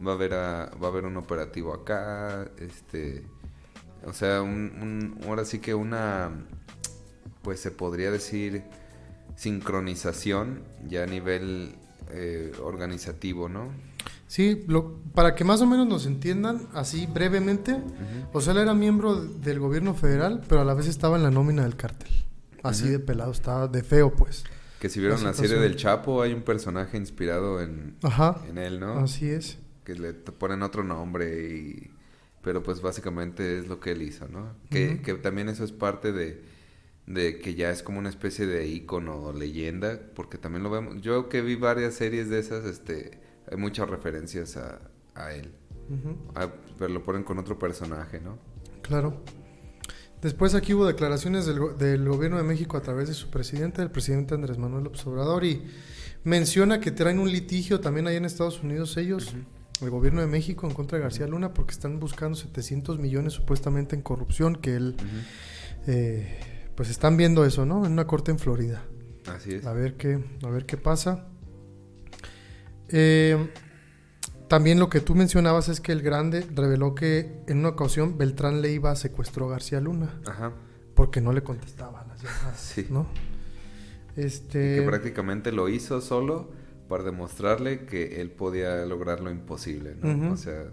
[0.05, 2.47] Va a haber va a haber un operativo acá.
[2.59, 3.23] Este,
[4.05, 6.29] o sea, un, ahora sí que una,
[7.41, 8.63] pues se podría decir
[9.35, 11.75] sincronización ya a nivel
[12.61, 13.71] organizativo, ¿no?
[14.31, 17.75] Sí, lo, para que más o menos nos entiendan, así brevemente,
[18.31, 21.31] o sea, él era miembro del gobierno federal, pero a la vez estaba en la
[21.31, 22.09] nómina del cártel.
[22.63, 24.45] Así de pelado, estaba de feo, pues.
[24.79, 28.57] Que si vieron La la, serie del Chapo, hay un personaje inspirado en, Ajá, en
[28.57, 28.99] él, ¿no?
[28.99, 29.59] así es.
[29.83, 31.91] Que le ponen otro nombre y...
[32.41, 34.55] Pero pues básicamente es lo que él hizo, ¿no?
[34.69, 36.41] Que, que también eso es parte de,
[37.05, 41.01] de que ya es como una especie de ícono o leyenda, porque también lo vemos.
[41.01, 43.19] Yo que vi varias series de esas, este,
[43.51, 44.79] hay muchas referencias a,
[45.13, 45.51] a él.
[46.35, 48.37] Ah, pero lo ponen con otro personaje, ¿no?
[48.81, 49.21] Claro.
[50.21, 54.35] Después aquí hubo declaraciones del gobierno de México a través de su presidente, el presidente
[54.35, 55.65] Andrés Manuel López Obrador, y
[56.23, 59.33] menciona que traen un litigio también ahí en Estados Unidos ellos,
[59.81, 63.95] el gobierno de México en contra de García Luna, porque están buscando 700 millones supuestamente
[63.95, 64.95] en corrupción, que él,
[65.87, 66.39] eh,
[66.75, 67.85] pues están viendo eso, ¿no?
[67.85, 68.83] En una corte en Florida.
[69.25, 69.65] Así es.
[69.65, 71.30] A ver qué, a ver qué pasa.
[72.91, 73.49] Eh,
[74.47, 78.61] también lo que tú mencionabas es que el Grande reveló que en una ocasión Beltrán
[78.61, 80.51] Leiva secuestró a García Luna Ajá.
[80.93, 82.87] porque no le contestaba las llamadas, Sí.
[82.89, 83.07] ¿no?
[84.17, 86.51] Este, Que prácticamente lo hizo solo
[86.89, 90.33] para demostrarle que él podía lograr lo imposible, ¿no?
[90.33, 90.65] O sea,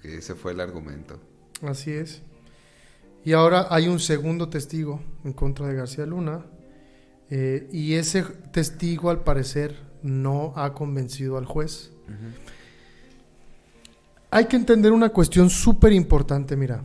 [0.00, 1.20] que ese fue el argumento.
[1.62, 2.22] así es.
[3.24, 6.44] Y ahora hay un segundo testigo en contra de García Luna
[7.30, 11.92] eh, y ese testigo al parecer no ha convencido al juez.
[14.30, 16.82] Hay que entender una cuestión súper importante, mira.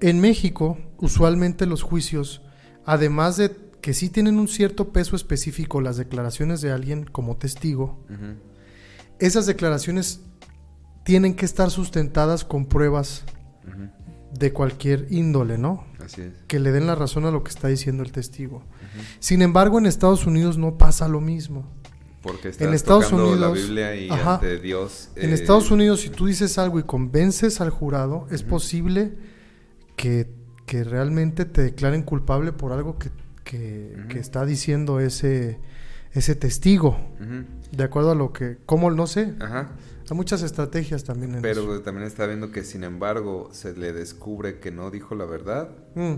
[0.00, 2.42] En México, usualmente los juicios,
[2.84, 7.98] además de que sí tienen un cierto peso específico las declaraciones de alguien como testigo,
[9.18, 10.20] esas declaraciones
[11.04, 13.24] tienen que estar sustentadas con pruebas
[14.38, 15.84] de cualquier índole, ¿no?
[16.04, 16.32] Así es.
[16.46, 18.62] Que le den la razón a lo que está diciendo el testigo.
[19.18, 21.72] Sin embargo, en Estados Unidos no pasa lo mismo.
[22.26, 24.34] Porque estás En Estados tocando la Unidos- Biblia y Ajá.
[24.34, 25.10] ante Dios.
[25.16, 29.14] En eh, Estados Unidos, si tú dices algo y convences al jurado, es posible
[29.96, 30.28] que,
[30.66, 33.10] que realmente te declaren culpable por algo que,
[33.44, 35.58] que- está diciendo ese,
[36.12, 36.96] ese testigo.
[37.72, 38.58] De acuerdo a lo que...
[38.66, 38.90] ¿Cómo?
[38.90, 39.34] No sé.
[39.40, 39.70] Ajá.
[40.08, 41.42] Hay muchas estrategias también en eso.
[41.42, 45.70] Pero también está viendo que, sin embargo, se le descubre que no dijo la verdad.
[45.96, 46.14] Mm,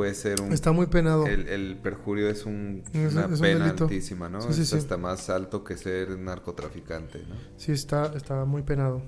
[0.00, 0.50] Puede ser un.
[0.50, 1.26] está muy penado.
[1.26, 4.40] El, el perjurio es, un, Es- una es pena altísima, ¿no?
[4.40, 4.76] Sí, sí, es sí.
[4.76, 7.34] hasta más alto que ser narcotraficante, ¿no?
[7.58, 9.02] Sí, está, está muy penado.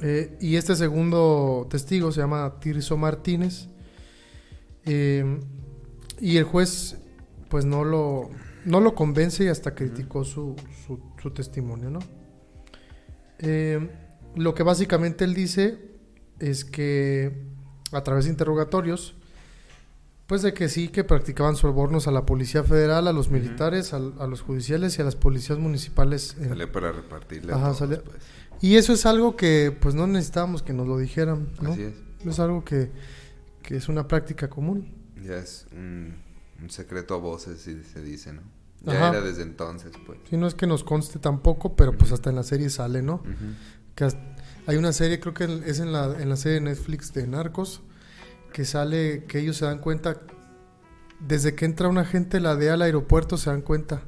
[0.00, 3.68] Eh, y este segundo testigo se llama Tirso Martínez.
[4.86, 5.38] Eh,
[6.18, 6.96] y el juez,
[7.50, 8.30] pues no lo,
[8.64, 11.98] no lo convence y hasta criticó su, su- su testimonio, ¿no?
[13.38, 13.90] Eh,
[14.34, 15.76] lo que básicamente él dice
[16.38, 17.42] es que
[17.92, 19.14] a través de interrogatorios,
[20.28, 24.12] pues de que sí, que practicaban sobornos a la Policía Federal, a los militares, al-
[24.20, 26.36] a, los judiciales y a las policías municipales.
[26.38, 28.18] en- Sale para repartirle a Ajá, todos, sale- pues.
[28.60, 31.72] y eso es algo que pues no necesitábamos que nos lo dijeran, ¿no?
[31.72, 31.94] Así es.
[32.26, 32.90] Es algo que,
[33.62, 34.92] que es una práctica común.
[35.24, 36.14] Ya es un,
[36.62, 38.42] un secreto a voces, si se dice, ¿no?
[38.82, 39.08] Ya Ajá.
[39.16, 40.18] era desde entonces, pues.
[40.28, 43.14] Si no es que nos conste tampoco, pero pues hasta en la serie sale, ¿no?
[43.14, 43.54] Ujú.
[43.94, 44.36] Que hasta-
[44.66, 47.80] hay una serie, creo que es en la, en la serie de Netflix de Narcos,
[48.52, 50.18] que sale que ellos se dan cuenta,
[51.20, 54.02] desde que entra una gente la DEA al aeropuerto se dan cuenta,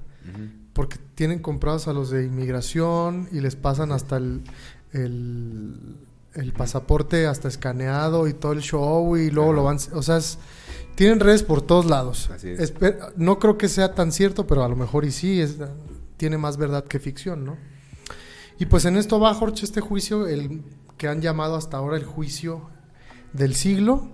[0.73, 4.43] porque tienen comprados a los de inmigración y les pasan hasta el,
[4.93, 5.97] el,
[6.35, 10.39] el pasaporte hasta escaneado y todo el show y luego lo van, o sea, es-
[10.95, 12.31] tienen redes por todos lados.
[12.31, 12.61] Así es.
[12.75, 15.57] Espe- no creo que sea tan cierto, pero a lo mejor y sí, es,
[16.17, 17.57] tiene más verdad que ficción, ¿no?
[18.59, 20.63] Y pues en esto va, Jorge, este juicio, el
[20.99, 22.69] que han llamado hasta ahora el juicio
[23.33, 24.11] del siglo.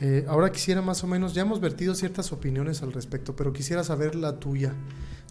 [0.00, 3.82] Eh, ahora quisiera más o menos, ya hemos vertido ciertas opiniones al respecto, pero quisiera
[3.82, 4.74] saber la tuya.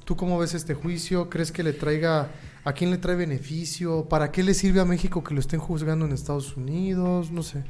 [0.04, 1.30] ¿Tú cómo ves este juicio?
[1.30, 2.32] ¿Crees que le traiga,
[2.63, 4.08] a quién le trae beneficio?
[4.08, 7.32] ¿Para qué le sirve a México que lo estén juzgando en Estados Unidos?
[7.32, 7.63] No sé.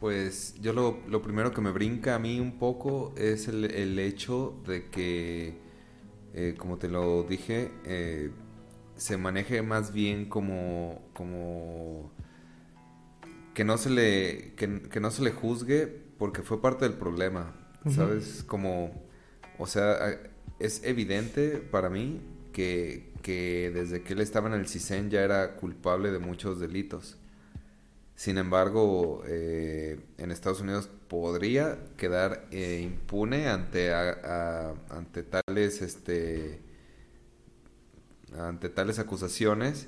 [0.00, 3.98] Pues yo lo, lo primero que me brinca a mí un poco es el, el
[3.98, 5.58] hecho de que,
[6.34, 8.30] eh, como te lo dije, eh,
[8.96, 12.10] se maneje más bien como, como
[13.56, 15.86] que no se le que, que no se le juzgue
[16.18, 17.54] porque fue parte del problema.
[17.90, 18.42] ¿sabes?
[18.46, 18.92] Como,
[19.58, 20.20] o sea,
[20.58, 22.20] es evidente para mí
[22.52, 27.16] que, que desde que él estaba en el CISEN ya era culpable de muchos delitos.
[28.14, 34.18] Sin embargo, eh, en Estados Unidos podría quedar eh, impune ante, a-
[34.90, 36.60] a- ante tales este
[38.36, 39.86] ante tales acusaciones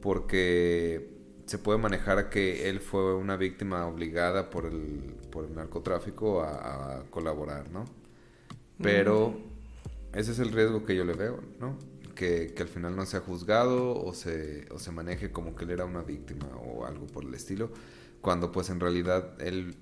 [0.00, 1.19] porque
[1.50, 6.98] se puede manejar que él fue una víctima obligada por el, por el narcotráfico a,
[6.98, 7.86] a colaborar, ¿no?
[8.80, 9.36] Pero
[10.14, 11.76] ese es el riesgo que yo le veo, ¿no?
[12.14, 15.70] que, que, al final no sea juzgado o se, o se maneje como que él
[15.70, 17.72] era una víctima o algo por el estilo,
[18.20, 19.74] cuando pues en realidad él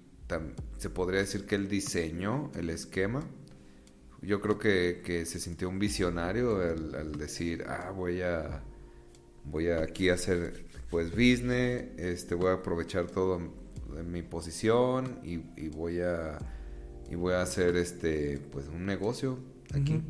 [0.78, 3.20] se podría decir que él diseñó el esquema.
[4.22, 8.62] Yo creo que, que se sintió un visionario al, decir, ah, voy a,
[9.44, 13.40] voy a aquí hacer pues business, este, voy a aprovechar todo
[13.96, 16.38] en mi posición y, y voy a
[17.10, 19.38] y voy a hacer este pues un negocio
[19.74, 20.02] aquí.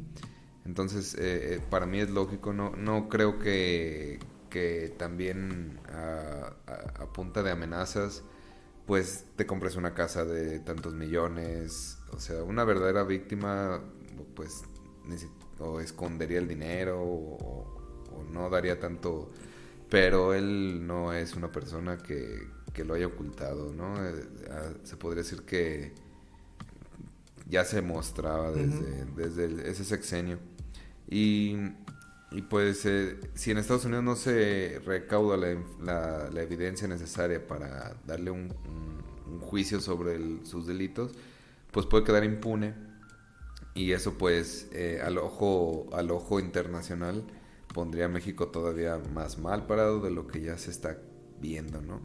[0.68, 4.18] Entonces, eh, eh, para mí es lógico, no, no creo que,
[4.50, 6.52] que también a,
[7.14, 8.22] punta de amenazas,
[8.86, 11.98] pues te compres una casa de tantos millones.
[12.12, 13.80] O sea, una verdadera víctima,
[14.34, 14.62] pues,
[15.58, 17.74] o escondería el dinero o,
[18.30, 19.30] no daría tanto.
[19.90, 23.94] Pero él no es una persona que, que lo haya ocultado, ¿no?
[24.06, 24.24] Eh,
[24.84, 25.92] se podría decir que
[27.48, 30.38] ya se mostraba desde, desde ese sexenio.
[31.10, 31.56] Y,
[32.30, 37.96] y pues eh, si en Estados Unidos no se recauda la, la, evidencia necesaria para
[38.06, 38.54] darle un,
[39.40, 41.12] juicio sobre sus delitos,
[41.70, 42.74] pues puede quedar impune.
[43.74, 47.24] Y eso pues eh, al, ojo, al ojo internacional
[47.78, 50.98] pondría a México todavía más mal parado de lo que ya se está
[51.40, 52.00] viendo, ¿no?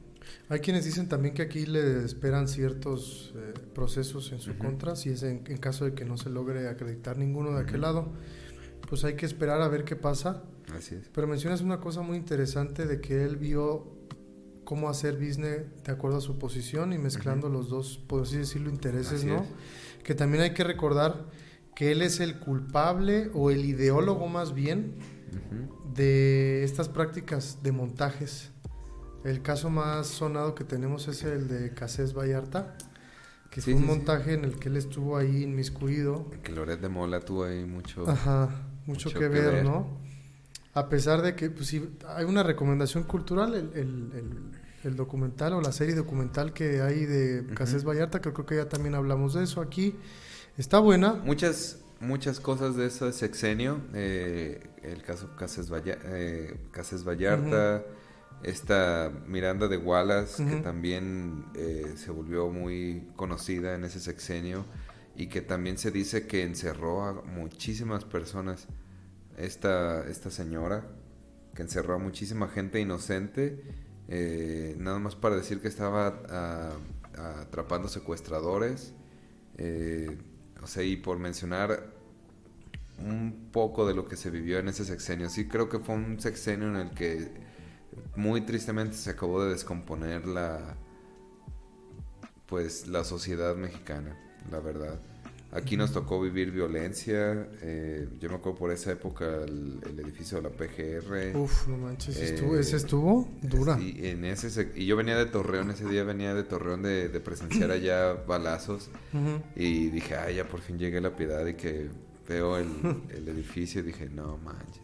[0.47, 5.09] Hay quienes dicen también que aquí le esperan ciertos eh, procesos en su contra, si
[5.09, 8.13] es en, caso de que no se logre acreditar ninguno de aquel lado,
[8.87, 10.43] pues hay que esperar a ver qué pasa.
[10.77, 11.09] Así es.
[11.11, 13.97] Pero mencionas una cosa muy interesante de que él vio
[14.65, 18.69] cómo hacer business de acuerdo a su posición y mezclando los dos, por así decirlo,
[18.69, 19.43] intereses, ¿no?
[20.03, 21.25] Que también hay que recordar
[21.73, 24.93] que él es el culpable o el ideólogo más bien
[25.93, 28.53] de estas prácticas de montajes
[29.23, 32.75] el caso más sonado que tenemos es el de Casés Vallarta,
[33.49, 36.29] que es un montaje en el que él estuvo ahí inmiscuido.
[36.43, 38.49] Que Loret de Mola tuvo ahí mucho, Ajá,
[38.85, 39.87] mucho, que, ver, ¿no?
[40.73, 45.95] A pesar de que pues, sí, hay una recomendación cultural, el, documental o la serie
[45.95, 49.95] documental que hay de Casés Vallarta, que creo que ya también hablamos de eso aquí.
[50.57, 51.13] Está buena.
[51.13, 56.57] Muchas, muchas cosas de ese sexenio, eh, el caso Casés, eh,
[57.05, 57.83] Vallarta
[58.43, 64.65] esta Miranda de Wallace, que también eh, se volvió muy conocida en ese sexenio
[65.15, 68.67] y que también se dice que encerró a muchísimas personas,
[69.37, 70.85] esta, esta señora,
[71.55, 73.63] que encerró a muchísima gente inocente,
[74.09, 76.19] eh, nada más para decir que estaba
[77.15, 78.93] atrapando secuestradores,
[79.57, 80.17] eh,
[80.61, 81.92] o sea, y por mencionar
[82.99, 86.19] un poco de lo que se vivió en ese sexenio, sí creo que fue un
[86.19, 87.31] sexenio en el que
[88.15, 90.77] muy tristemente se acabó de descomponer la
[92.47, 94.15] pues la sociedad mexicana,
[94.51, 94.99] la verdad.
[95.53, 97.47] Aquí nos tocó vivir violencia.
[97.61, 101.37] Eh, yo me acuerdo por esa época el, edificio de la PGR.
[101.37, 103.79] Uf, no manches, estuvo, ese estuvo dura.
[103.79, 107.69] Y, en ese, y yo venía de Torreón, ese día venía de Torreón de, presenciar
[107.69, 108.89] allá balazos.
[109.55, 111.89] Y dije, ay, ya por fin llegué a la piedad y que
[112.27, 114.83] veo el, el edificio y dije, no manches.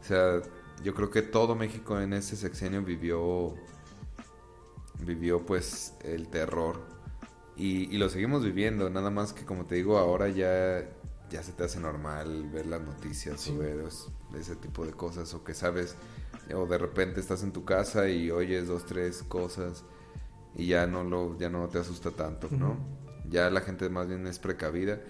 [0.00, 0.40] O sea,
[0.82, 3.54] yo creo que todo México en ese sexenio vivió
[5.00, 6.80] vivió pues el terror.
[7.56, 10.86] Y, lo seguimos viviendo nada más que como te digo ahora ya
[11.30, 13.82] ya se te hace normal ver las noticias o ver
[14.38, 15.96] ese tipo de cosas o que sabes
[16.54, 19.84] o de repente estás en tu casa y oyes dos tres cosas
[20.54, 22.76] y ya no lo ya no te asusta tanto no
[23.28, 25.00] ya la gente más bien es precavida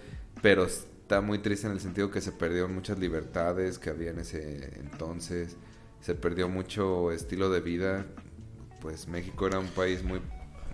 [0.40, 0.66] pero
[1.06, 4.72] está muy triste en el sentido que se perdieron muchas libertades que había en ese
[4.80, 5.56] entonces,
[6.00, 8.06] se perdió mucho estilo de vida,
[8.82, 10.20] pues México era un país muy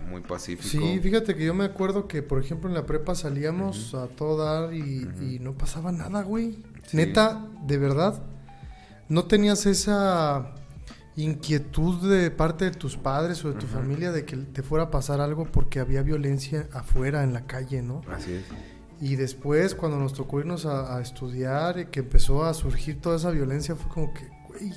[0.09, 0.67] muy pacífico.
[0.67, 4.43] Sí, fíjate que yo me acuerdo que, por ejemplo, en la prepa salíamos a todo
[4.43, 6.63] dar y, no pasaba nada, güey.
[6.93, 8.23] Neta, de verdad,
[9.09, 10.55] no tenías esa
[11.15, 14.91] inquietud de parte de tus padres o de tu familia de que te fuera a
[14.91, 18.01] pasar algo porque había violencia afuera en la calle, ¿no?
[18.09, 18.72] Así es.
[18.99, 23.31] Y después, cuando nos tocó irnos a, estudiar y que empezó a surgir toda esa
[23.31, 24.71] violencia, fue como que, güey,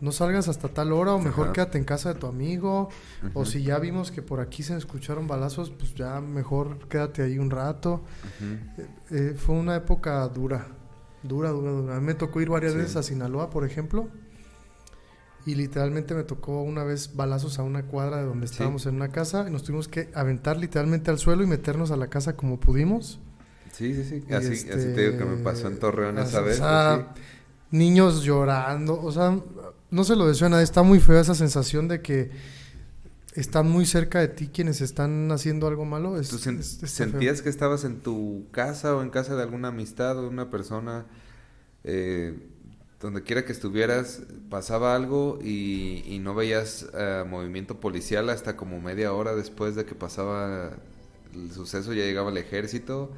[0.00, 2.88] no salgas hasta tal hora o mejor quédate en casa de tu amigo.
[3.34, 7.38] O si ya vimos que por aquí se escucharon balazos, pues ya mejor quédate ahí
[7.38, 8.02] un rato.
[8.40, 10.68] Eh, eh, fue una época dura,
[11.22, 11.96] dura, dura, dura.
[11.96, 14.08] A mí me tocó ir varias veces a Sinaloa, por ejemplo.
[15.46, 19.08] Y literalmente me tocó una vez balazos a una cuadra de donde estábamos en una
[19.08, 22.60] casa y nos tuvimos que aventar literalmente al suelo y meternos a la casa como
[22.60, 23.18] pudimos.
[23.78, 24.34] Sí, sí, sí.
[24.34, 26.60] Así, así te digo que me pasó en Torreón esa vez.
[27.70, 29.00] niños llorando.
[29.00, 29.38] O sea,
[29.90, 30.64] no se lo deseo a nadie.
[30.64, 32.30] Está muy fea esa sensación de que
[33.34, 36.20] están muy cerca de ti quienes están haciendo algo malo.
[36.22, 40.28] ¿Tú sentías que estabas en tu casa o en casa de alguna amistad o de
[40.28, 41.06] una persona?
[41.84, 42.36] Eh,
[43.00, 48.80] donde quiera que estuvieras, pasaba algo y, y no veías eh, movimiento policial hasta como
[48.80, 50.72] media hora después de que pasaba
[51.32, 53.12] el suceso, ya llegaba el ejército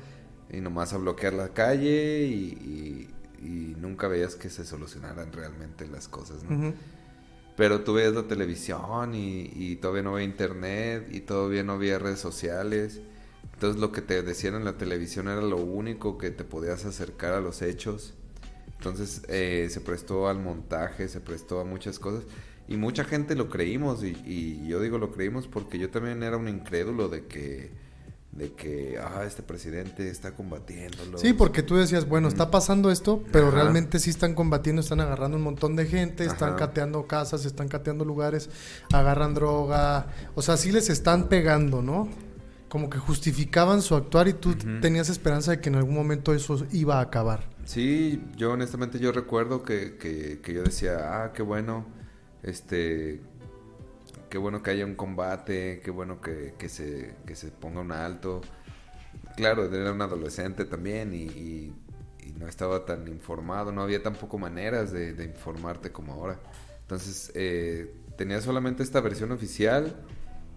[0.53, 3.09] y nomás a bloquear la calle y,
[3.41, 6.51] y- y nunca veías que se solucionaran realmente las cosas, ¿no?
[7.57, 11.99] Pero tú veías la televisión y, y todavía no había internet y todavía no había
[11.99, 13.01] redes sociales.
[13.55, 17.33] Entonces lo que te decían en la televisión era lo único que te podías acercar
[17.35, 18.15] a los hechos.
[18.79, 22.25] Entonces eh, se prestó al montaje, se prestó a muchas cosas.
[22.69, 24.03] Y mucha gente lo creímos.
[24.05, 27.71] Y, y yo digo lo creímos porque yo también era un incrédulo de que,
[28.33, 31.19] de que ah, este presidente está combatiéndolo.
[31.19, 33.57] Sí, porque tú decías, bueno, está pasando esto, pero Ajá.
[33.57, 36.59] realmente sí están combatiendo, están agarrando un montón de gente, están Ajá.
[36.59, 38.49] cateando casas, están cateando lugares,
[38.93, 42.09] agarran droga, o sea, sí les están pegando, ¿no?
[42.69, 46.65] Como que justificaban su actuar y tú tenías esperanza de que en algún momento eso
[46.71, 47.51] iba a acabar.
[47.65, 51.85] Sí, yo honestamente yo recuerdo que, que, que yo decía, ah, qué bueno,
[52.45, 53.21] este,
[54.31, 57.93] qué bueno que haya un combate, qué bueno que, que se, que se ponga un
[57.93, 58.41] alto.
[59.37, 61.75] Claro, era un adolescente también y, y-
[62.27, 66.39] y no estaba tan informado, no había tampoco maneras de, de informarte como ahora.
[66.83, 69.97] Entonces, eh, tenía solamente esta versión oficial.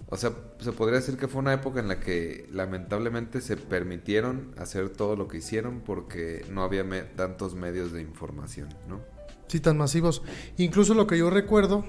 [0.09, 4.53] O sea, se podría decir que fue una época en la que lamentablemente se permitieron
[4.57, 9.01] hacer todo lo que hicieron porque no había me- tantos medios de información, ¿no?
[9.47, 10.23] Sí, tan masivos.
[10.57, 11.85] Incluso lo que yo recuerdo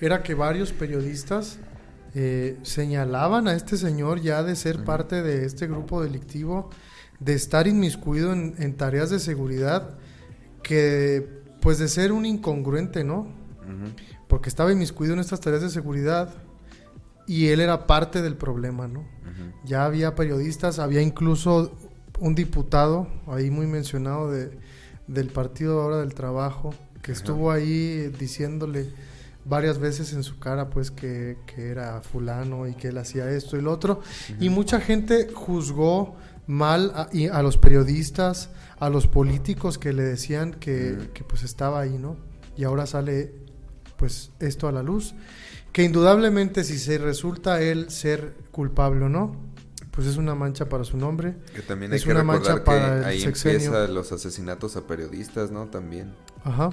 [0.00, 1.58] era que varios periodistas
[2.14, 6.70] eh, señalaban a este señor ya de ser parte de este grupo delictivo,
[7.20, 9.98] de estar inmiscuido en, en tareas de seguridad,
[10.62, 13.26] que pues de ser un incongruente, ¿no?
[14.28, 16.32] Porque estaba inmiscuido en estas tareas de seguridad
[17.26, 19.04] y él era parte del problema, ¿no?
[19.64, 21.76] Ya había periodistas, había incluso
[22.20, 24.56] un diputado ahí muy mencionado de,
[25.08, 26.72] del Partido ahora del Trabajo,
[27.02, 28.88] que estuvo ahí diciéndole
[29.48, 33.56] varias veces en su cara pues que, que era fulano y que él hacía esto
[33.56, 34.00] y lo otro.
[34.40, 36.16] Y mucha gente juzgó
[36.46, 41.42] mal a, y a los periodistas, a los políticos que le decían que, que, pues
[41.42, 42.16] estaba ahí, ¿no?
[42.56, 43.32] Y ahora sale
[43.96, 45.14] pues esto a la luz.
[45.72, 49.36] Que indudablemente si se resulta él ser culpable o no,
[49.90, 51.36] pues es una mancha para su nombre.
[51.54, 53.58] Que también hay Es que una recordar mancha que para el ahí sexenio.
[53.58, 55.66] empiezan los asesinatos a periodistas, ¿no?
[55.66, 56.14] También.
[56.44, 56.70] Ajá.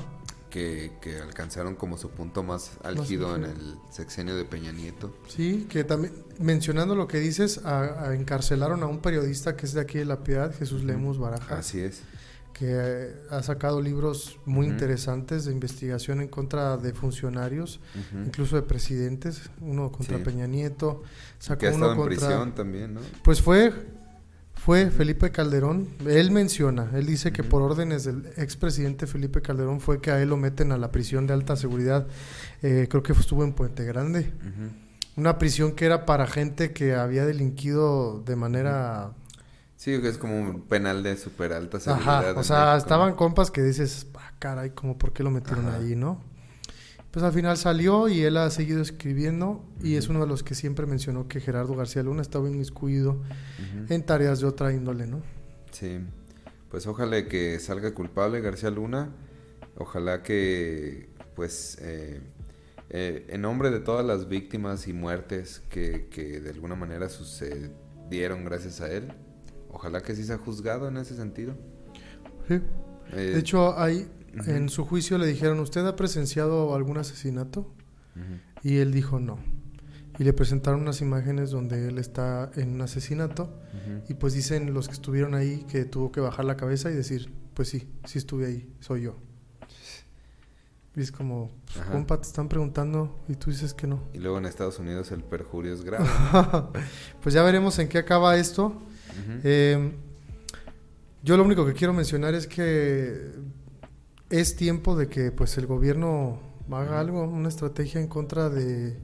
[0.53, 5.11] Que, que alcanzaron como su punto más álgido en el sexenio de Peña Nieto.
[5.27, 9.73] Sí, que también, mencionando lo que dices, a- a encarcelaron a un periodista que es
[9.73, 12.03] de aquí de La Piedad, Jesús Lemus Baraja, Así es.
[12.53, 17.79] que ha sacado libros muy interesantes de investigación en contra de funcionarios,
[18.23, 20.23] incluso de presidentes, uno contra Sí.
[20.23, 21.01] Peña Nieto,
[21.39, 22.15] sacó Que ha uno en contra...
[22.27, 23.01] prisión también, ¿no?
[23.23, 23.73] Pues fue,
[24.63, 25.89] fue Felipe Calderón.
[26.07, 30.29] Él menciona, él dice que por órdenes del expresidente Felipe Calderón fue que a él
[30.29, 32.07] lo meten a la prisión de alta seguridad.
[32.61, 34.31] Eh, creo que estuvo en Puente Grande.
[35.17, 39.11] Una prisión que era para gente que había delinquido de manera...
[39.75, 42.29] Sí, que es como un penal de súper alta seguridad.
[42.29, 45.79] Ajá, o sea, estaban compas que dices, ah, caray, como por qué lo metieron Ajá.
[45.79, 46.21] ahí, ¿no?
[47.13, 50.55] Pues al final salió y él ha seguido escribiendo y es uno de los que
[50.55, 53.93] siempre mencionó que Gerardo García Luna estaba inmiscuido Ujú.
[53.93, 55.21] en tareas de otra índole, ¿no?
[55.69, 55.99] Sí,
[56.71, 59.11] pues ojalá que salga culpable García Luna.
[59.77, 62.19] Ojalá que, pues, eh,
[62.89, 68.43] eh, en nombre de todas las víctimas y muertes que, que de alguna manera sucedieron
[68.43, 69.13] gracias a él,
[69.71, 71.53] ojalá que sí sea juzgado en ese sentido.
[72.47, 72.55] Sí.
[73.11, 73.77] Eh, De hecho,
[74.45, 77.73] en su juicio le dijeron, ¿usted ha presenciado algún asesinato?
[78.61, 79.39] Y él dijo no.
[80.19, 83.59] Y le presentaron unas imágenes donde él está en un asesinato
[84.07, 87.31] y pues dicen los que estuvieron ahí que tuvo que bajar la cabeza y decir,
[87.53, 89.15] pues sí, sí estuve ahí, soy yo.
[90.95, 94.03] Y es como, pues, compa, te están preguntando y tú dices que no.
[94.13, 96.07] Y luego en Estados Unidos el perjurio es grave.
[97.21, 98.79] pues ya veremos en qué acaba esto.
[99.43, 99.91] Eh,
[101.23, 103.31] yo lo único que quiero mencionar es que
[104.39, 106.39] es tiempo de que pues el gobierno
[106.71, 108.97] haga algo, una estrategia en contra de,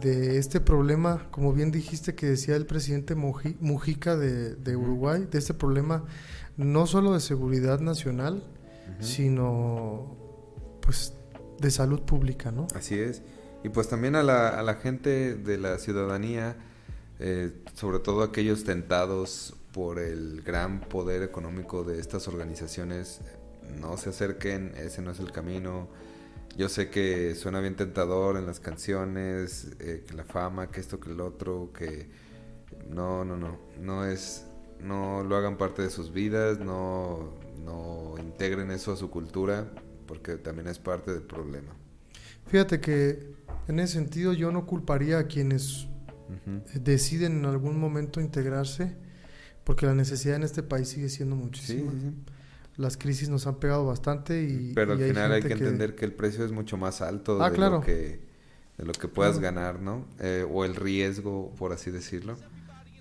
[0.00, 4.76] de este problema, como bien dijiste que decía el presidente Muji- Mujica de.
[4.76, 6.04] Uruguay, de este problema
[6.56, 8.42] no solo de seguridad nacional,
[9.00, 10.16] sino
[10.80, 11.12] pues
[11.60, 12.66] de salud pública, ¿no?
[12.74, 13.22] Así es.
[13.64, 16.56] Y pues también a la, a la gente de la ciudadanía,
[17.20, 23.20] eh, sobre todo aquellos tentados por el gran poder económico de estas organizaciones,
[23.80, 25.88] no se acerquen, ese no es el camino.
[26.56, 30.98] Yo sé que suena bien tentador en las canciones, eh, que la fama, que esto,
[30.98, 32.08] que el otro, que
[32.88, 34.46] no, no, no, no es,
[34.80, 39.70] no lo hagan parte de sus vidas, no, no integren eso a su cultura,
[40.06, 41.74] porque también es parte del problema.
[42.46, 43.34] Fíjate que
[43.68, 45.86] en ese sentido yo no culparía a quienes
[46.46, 48.96] eh, deciden en algún momento integrarse,
[49.64, 51.92] porque la necesidad en este país sigue siendo muchísima.
[51.92, 52.32] sí, sí.
[52.78, 54.72] Las crisis nos han pegado bastante y...
[54.74, 57.42] Pero y al final hay gente que entender que el precio es mucho más alto
[57.42, 57.76] Ah, de, claro.
[57.76, 58.20] lo que,
[58.78, 59.54] de lo que puedas Claro.
[59.56, 60.06] ganar, ¿no?
[60.20, 62.36] Eh, o el riesgo, por así decirlo.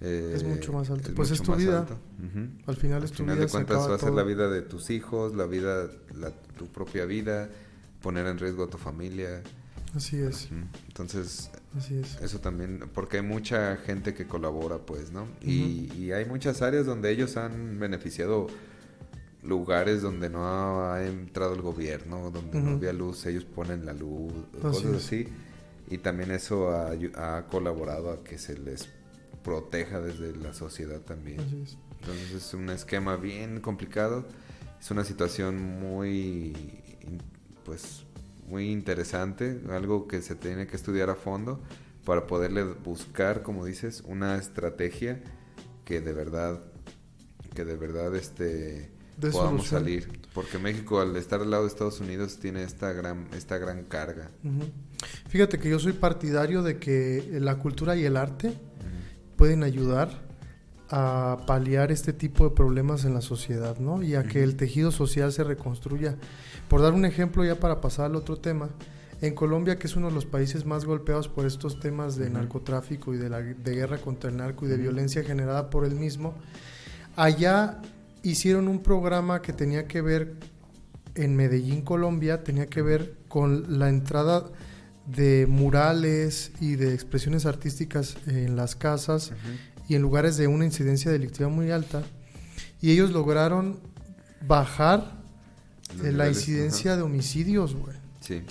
[0.02, 1.12] Eh, Es mucho más alto.
[1.16, 1.80] Pues es tu vida.
[1.80, 1.98] alto.
[2.20, 2.50] Ujú.
[2.66, 4.62] Al final Al es tu final vida, de cuentas va a ser la vida de
[4.64, 7.50] tus hijos, la vida, la- tu propia vida,
[8.02, 9.42] poner en riesgo a tu familia.
[9.96, 10.50] Así es.
[10.88, 12.20] Entonces, así es.
[12.22, 15.28] eso también, porque hay mucha gente que colabora, pues, ¿no?
[15.42, 18.48] y, y hay muchas áreas donde ellos han beneficiado
[19.48, 20.46] lugares donde no
[20.92, 22.78] ha entrado el gobierno, donde no Ujú.
[22.78, 25.28] había luz, ellos ponen la luz, cosas así.
[25.90, 28.90] Y también eso ha, ha colaborado a que se les
[29.44, 31.40] proteja desde la sociedad también.
[31.64, 31.78] Es.
[32.02, 34.26] Entonces es un esquema bien complicado,
[34.80, 36.54] es una situación muy,
[37.64, 38.04] pues,
[38.48, 41.62] muy interesante, algo que se tiene que estudiar a fondo
[42.06, 45.22] para poderle buscar, como dices, una estrategia
[45.86, 46.62] que de verdad,
[47.56, 49.82] que de verdad, este, De podamos solución.
[49.82, 53.84] salir, porque México al estar al lado de Estados Unidos tiene esta gran, esta gran
[53.84, 54.30] carga.
[54.44, 54.66] Ujú.
[55.28, 58.54] Fíjate que yo soy partidario de que la cultura y el arte
[59.36, 60.26] pueden ayudar
[60.90, 64.02] a paliar este tipo de problemas en la sociedad, ¿no?
[64.04, 64.50] Y a que Ujú.
[64.50, 66.16] el tejido social se reconstruya.
[66.70, 68.70] Por dar un ejemplo ya para pasar al otro tema,
[69.20, 72.34] en Colombia, que es uno de los países más golpeados por estos temas de Ujú.
[72.36, 74.84] narcotráfico y de la de guerra contra el narco y de Ujú.
[74.84, 76.36] violencia generada por el mismo,
[77.16, 77.82] allá
[78.24, 80.36] hicieron un programa que tenía que ver
[81.16, 84.46] en Medellín, Colombia, tenía que ver con la entrada
[85.06, 89.32] de murales y de expresiones artísticas en las casas
[89.88, 92.04] y en lugares de una incidencia delictiva muy alta.
[92.82, 93.80] Y ellos lograron
[94.46, 95.18] bajar
[96.04, 97.96] eh, la incidencia de homicidios, güey.
[98.20, 98.44] Sí.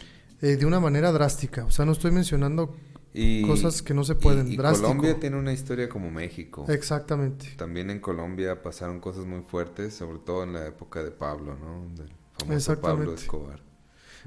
[0.43, 1.64] Eh, de una manera drástica.
[1.64, 2.75] O sea, no estoy mencionando
[3.19, 4.53] Y, cosas que no se pueden.
[4.53, 4.57] y-.
[4.57, 6.67] Colombia tiene una historia como México.
[6.69, 7.55] Exactamente.
[7.57, 11.89] También en Colombia pasaron cosas muy fuertes, sobre todo en la época de Pablo, ¿no?
[11.97, 12.81] Del famoso.
[12.81, 13.61] Pablo Escobar.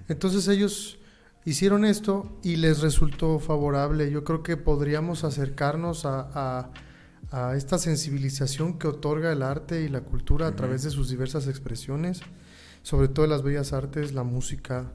[0.08, 0.98] Entonces ellos
[1.46, 4.10] hicieron esto y les resultó favorable.
[4.12, 6.72] Yo creo que podríamos acercarnos a, a-
[7.32, 11.48] a esta sensibilización que otorga el arte y la cultura a través de sus diversas
[11.48, 12.22] expresiones,
[12.82, 14.92] sobre todo las bellas artes, la música,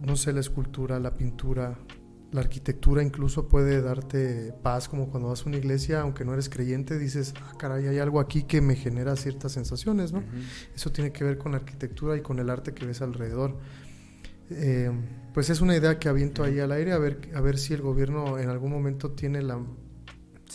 [0.00, 1.76] no sé, la escultura, la pintura,
[2.32, 6.48] la arquitectura incluso puede darte paz, como cuando vas a una iglesia, aunque no eres
[6.48, 10.24] creyente, dices, ah, caray, hay algo aquí que me genera ciertas sensaciones, ¿no?
[10.74, 13.58] Eso tiene que ver con la arquitectura y con el arte que ves alrededor.
[14.50, 14.90] Eh,
[15.32, 17.80] pues es una idea que aviento ahí al aire a ver, a ver si el
[17.82, 19.58] gobierno en algún momento tiene la,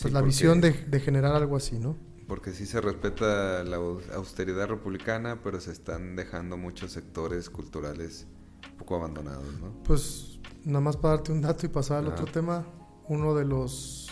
[0.02, 1.96] Sí, la visión de, de generar algo así, ¿no?
[2.26, 8.26] Porque sí se respeta la au- austeridad republicana, pero se están dejando muchos sectores culturales
[8.72, 9.72] un poco abandonados, ¿no?
[9.84, 12.14] Pues nada más para darte un dato y pasar al Ajá.
[12.14, 12.66] otro tema,
[13.08, 14.08] uno de los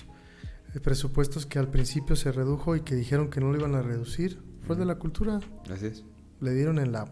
[0.75, 3.83] eh, presupuestos que al principio se redujo y que dijeron que no lo iban a
[3.83, 5.41] reducir fue el de la cultura.
[5.71, 6.05] Así es.
[6.41, 7.09] Le dieron en la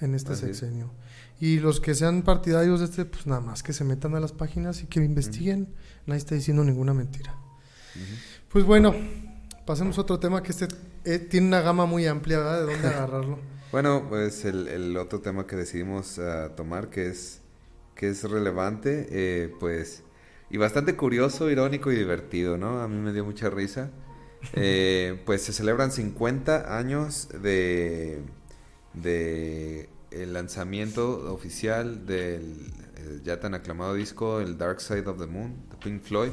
[0.00, 0.56] en este Así es.
[0.58, 0.92] sexenio.
[1.40, 4.32] Y los que sean partidarios de este, pues nada más que se metan a las
[4.32, 5.74] páginas y que investiguen.
[6.06, 7.36] Nadie está diciendo ninguna mentira.
[8.48, 8.94] Pues bueno,
[9.66, 10.68] pasemos a otro tema que este
[11.04, 12.66] eh, tiene una gama muy amplia, ¿verdad?
[12.66, 13.38] De dónde agarrarlo.
[13.70, 17.37] Bueno, pues el, el otro tema que decidimos ah, tomar, que es,
[17.98, 20.04] que es relevante, eh, pues,
[20.50, 22.80] y bastante curioso, irónico y divertido, ¿no?
[22.80, 23.90] A mí me dio mucha risa.
[24.52, 28.22] Eh, pues se celebran 50 años de,
[28.94, 35.26] de el lanzamiento oficial del eh, ya tan aclamado disco, el Dark Side of the
[35.26, 36.30] Moon, de Pink Floyd.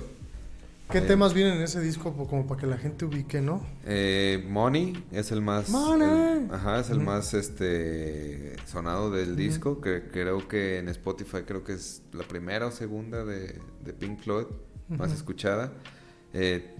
[0.92, 3.66] ¿Qué Eh, temas vienen en ese disco como para que la gente ubique, no?
[3.86, 6.08] Eh, Money es el más Money.
[6.08, 11.64] el- ajá, es el más este sonado del disco, que creo que en Spotify creo
[11.64, 14.46] que es la primera o segunda de, de Pink Floyd
[14.90, 15.74] más escuchada.
[16.34, 16.76] Eh,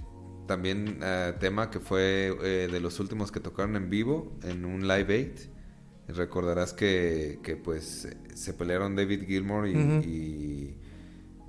[0.48, 4.88] también eh, tema que fue eh, de los últimos que tocaron en vivo en un
[4.88, 5.52] Live 8.
[6.16, 10.78] Recordarás que, que pues se pelearon David Gilmour y,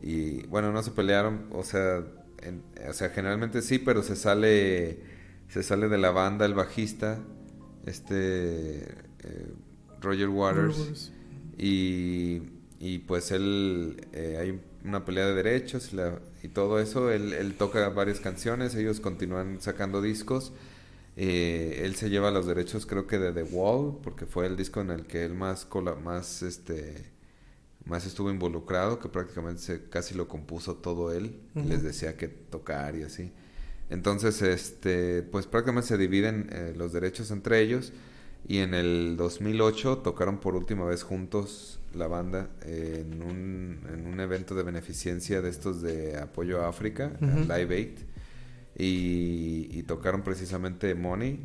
[0.03, 2.03] y, bueno, no se pelearon, o sea,
[2.43, 4.99] en- o sea, generalmente sí, pero se sale
[5.49, 7.21] se sale de la banda el bajista,
[7.87, 9.53] este eh,
[10.01, 10.77] Roger Waters.
[11.59, 12.43] Y,
[12.81, 17.33] y pues él, eh, hay una pelea de derechos y, la- y todo eso, él,
[17.33, 20.53] él toca varias canciones, ellos continúan sacando discos.
[21.17, 24.81] Eh, él se lleva los derechos creo que de The Wall, porque fue el disco
[24.83, 27.07] en el que él más, cola- más, este,
[27.87, 31.69] más estuvo involucrado, que prácticamente se, casi lo compuso todo él, y Ujú.
[31.69, 33.33] les decía que tocar y así.
[33.89, 37.93] Entonces, este, pues prácticamente se dividen eh, los derechos entre ellos.
[38.49, 44.21] Y en el 2008 tocaron por última vez juntos la banda en un, en un
[44.21, 48.05] evento de beneficencia de estos de apoyo a África, Live 8.
[48.79, 51.41] Y, y, tocaron precisamente Money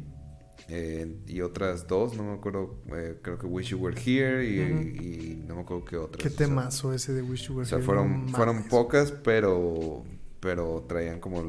[0.69, 5.43] eh, y otras dos, no me acuerdo, eh, creo que Wish You Were Here y,
[5.47, 6.23] no me acuerdo qué otras.
[6.23, 7.75] Qué temazo ese de Wish You Were Here.
[7.75, 10.03] O sea, fueron, fueron pocas, pero,
[10.39, 11.43] pero traían como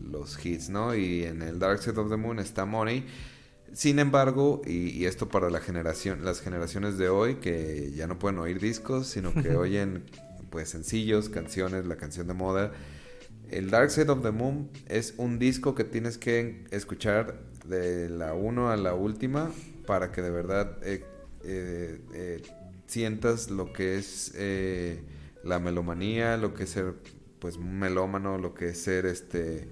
[0.00, 0.94] los hits, ¿no?
[0.94, 3.06] Y en el Dark Side of the Moon está Money.
[3.72, 8.38] Sin embargo, y, esto para la generación, las generaciones de hoy que ya no pueden
[8.38, 10.04] oír discos, sino que oyen
[10.50, 12.72] pues sencillos, canciones, la canción de moda.
[13.50, 18.34] El Dark Side of the Moon es un disco que tienes que escuchar de la
[18.34, 19.50] 1 a la última
[19.86, 21.04] para que de verdad eh,
[21.44, 22.42] eh, eh,
[22.86, 24.34] sientas lo que es
[25.44, 26.94] la melomanía, lo que es ser
[27.38, 29.68] pues un melómano, lo que es ser este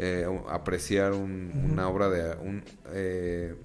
[0.00, 2.36] eh, apreciar una obra de
[2.92, 3.56] eh,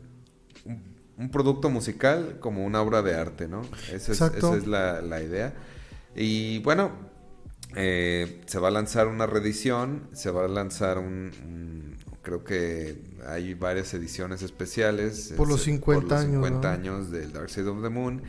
[0.66, 0.82] un,
[1.16, 3.62] un, producto musical como una obra de arte, ¿no?
[3.92, 5.54] Esa es, la, idea.
[6.16, 6.92] Y bueno,
[7.76, 11.93] eh, se va a lanzar una reedición, se va a lanzar un,
[12.24, 12.98] creo que
[13.28, 15.34] hay varias ediciones especiales.
[15.38, 16.32] Por los 50 años.
[16.32, 18.24] 50 años del Dark Side of the Moon.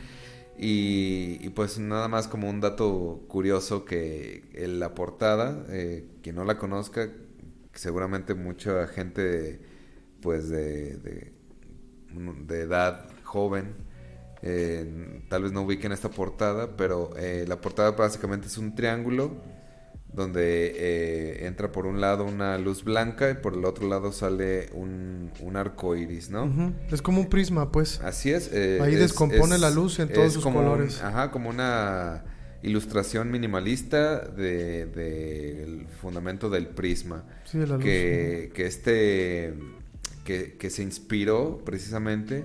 [0.57, 5.65] Y, pues nada más como un dato curioso que en la portada,
[6.21, 7.09] quien no la conozca,
[7.73, 9.59] seguramente mucha gente
[10.21, 10.97] pues de,
[12.47, 13.75] de, edad joven
[14.41, 19.35] eh, tal vez no ubiquen esta portada, pero eh, la portada básicamente es un triángulo
[20.15, 24.69] donde eh, entra por un lado una luz blanca y por el otro lado sale
[24.73, 26.73] un, un arco iris, ¿no?
[26.89, 27.99] Es como un prisma, pues.
[28.01, 28.51] Así es.
[28.53, 31.01] Ahí descompone la luz en todos sus colores.
[31.01, 32.23] ajá, como una
[32.63, 37.23] ilustración minimalista del de, fundamento del prisma.
[37.79, 39.53] que, que, este
[40.25, 42.43] que, se inspiró precisamente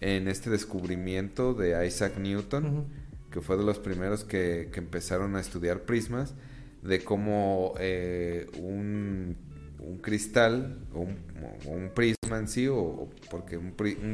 [0.00, 2.86] en este descubrimiento de Isaac Newton,
[3.30, 6.34] que fue de los primeros que, empezaron a estudiar prismas,
[6.82, 9.36] de cómo eh, un,
[9.80, 13.72] un, cristal o un, prisma en sí, o, porque un,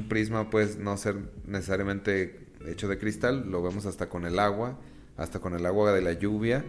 [0.09, 4.79] prisma puede no ser necesariamente hecho de cristal, lo vemos hasta con el agua,
[5.17, 6.65] hasta con el agua de la lluvia,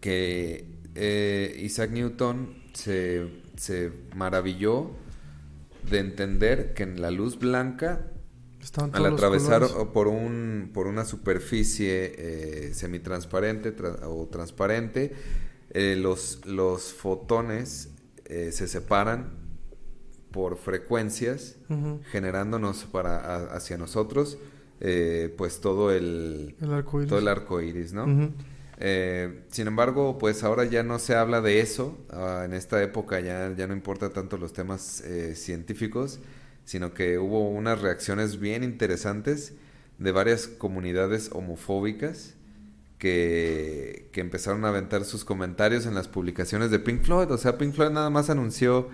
[0.00, 4.90] que eh, Isaac Newton se, maravilló
[5.88, 8.10] de entender que en la luz blanca,
[8.92, 9.62] al atravesar
[9.92, 15.12] por, un, por una superficie eh, semitransparente o transparente,
[15.70, 17.90] eh, los, los fotones
[18.26, 19.34] se separan
[20.30, 21.56] por frecuencias,
[22.10, 24.38] generándonos para, hacia nosotros
[24.80, 27.08] eh, pues todo el, arco iris.
[27.08, 28.32] todo el arco iris, ¿no?
[28.78, 31.96] Eh, sin embargo, pues ahora ya no se habla de eso.
[32.10, 36.18] Ah, en esta época ya, ya no importa tanto los temas eh, científicos,
[36.64, 39.54] sino que hubo unas reacciones bien interesantes
[39.98, 42.34] de varias comunidades homofóbicas
[42.98, 47.30] que, que empezaron a aventar sus comentarios en las publicaciones de Pink Floyd.
[47.30, 48.88] O sea, Pink Floyd nada más anunció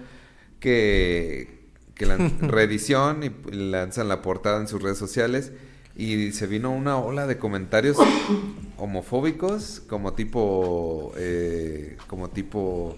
[0.59, 1.61] que,
[1.95, 5.53] que la reedición y lanzan la portada en sus redes sociales
[5.97, 7.97] y se vino una ola de comentarios
[8.79, 12.97] homofóbicos como tipo eh, como tipo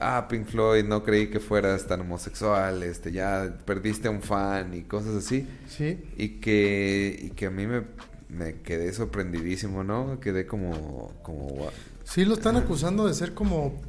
[0.00, 4.74] ah Pink Floyd no creí que fueras tan homosexual este ya perdiste a un fan
[4.74, 5.46] y cosas así.
[5.68, 5.98] Sí.
[6.16, 7.82] Y que y que a mí me,
[8.28, 11.68] me quedé sorprendidísimo no quedé como como
[12.04, 13.80] sí lo están acusando de ser como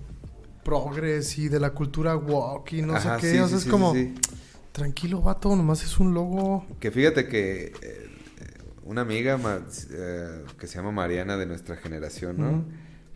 [0.63, 3.41] progres y de la cultura walk y no sé qué.
[3.41, 3.93] o sea es como
[4.71, 8.07] tranquilo vato nomás es un logo que fíjate que eh,
[8.87, 9.37] una amiga
[9.91, 12.63] eh, que se llama Mariana de nuestra generación, ¿no?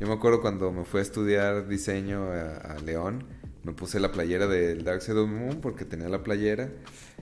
[0.02, 3.24] Yo me acuerdo cuando me fui a estudiar diseño a, León,
[3.64, 6.72] me puse la playera del Dark Side of the Moon porque tenía la playera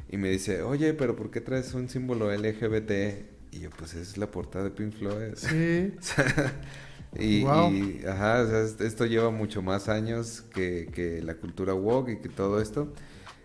[0.10, 3.52] y me dice, oye, pero ¿por qué traes un símbolo LGBT?
[3.52, 5.34] Y yo, pues es la portada de Pink Floyd.
[5.36, 5.94] Sí.
[7.20, 7.44] y,
[8.06, 12.94] ajá, esto lleva mucho más años que, que la cultura woke y que todo esto.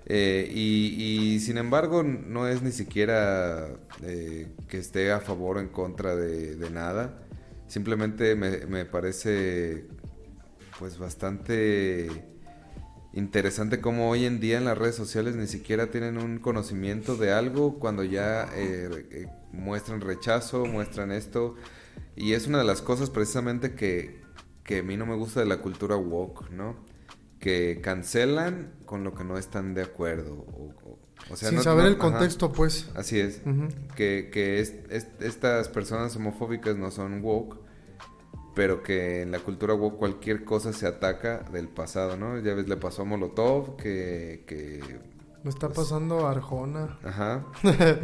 [0.07, 3.68] Eh, y, sin embargo, no es ni siquiera
[4.03, 7.24] eh, que esté a favor o en contra de, nada.
[7.67, 9.87] Simplemente me, parece
[10.79, 12.25] pues bastante
[13.12, 17.33] interesante cómo hoy en día en las redes sociales ni siquiera tienen un conocimiento de
[17.33, 21.55] algo cuando ya eh, muestran rechazo, muestran esto.
[22.17, 24.21] Y es una de las cosas precisamente que,
[24.62, 26.77] que a mí no me gusta de la cultura woke, ¿no?
[27.45, 30.47] que cancelan con lo que no están de acuerdo.
[31.37, 32.91] Sea, Sin saber el contexto, pues.
[32.95, 33.41] Así es.
[33.97, 37.59] Que, que estas personas homofóbicas no son woke,
[38.55, 42.39] pero que en la cultura woke cualquier cosa se ataca del pasado, ¿no?
[42.39, 44.83] Ya ves, le pasó a Molotov, que, que
[45.43, 46.99] Me está pasando Arjona.
[47.05, 47.45] Ajá.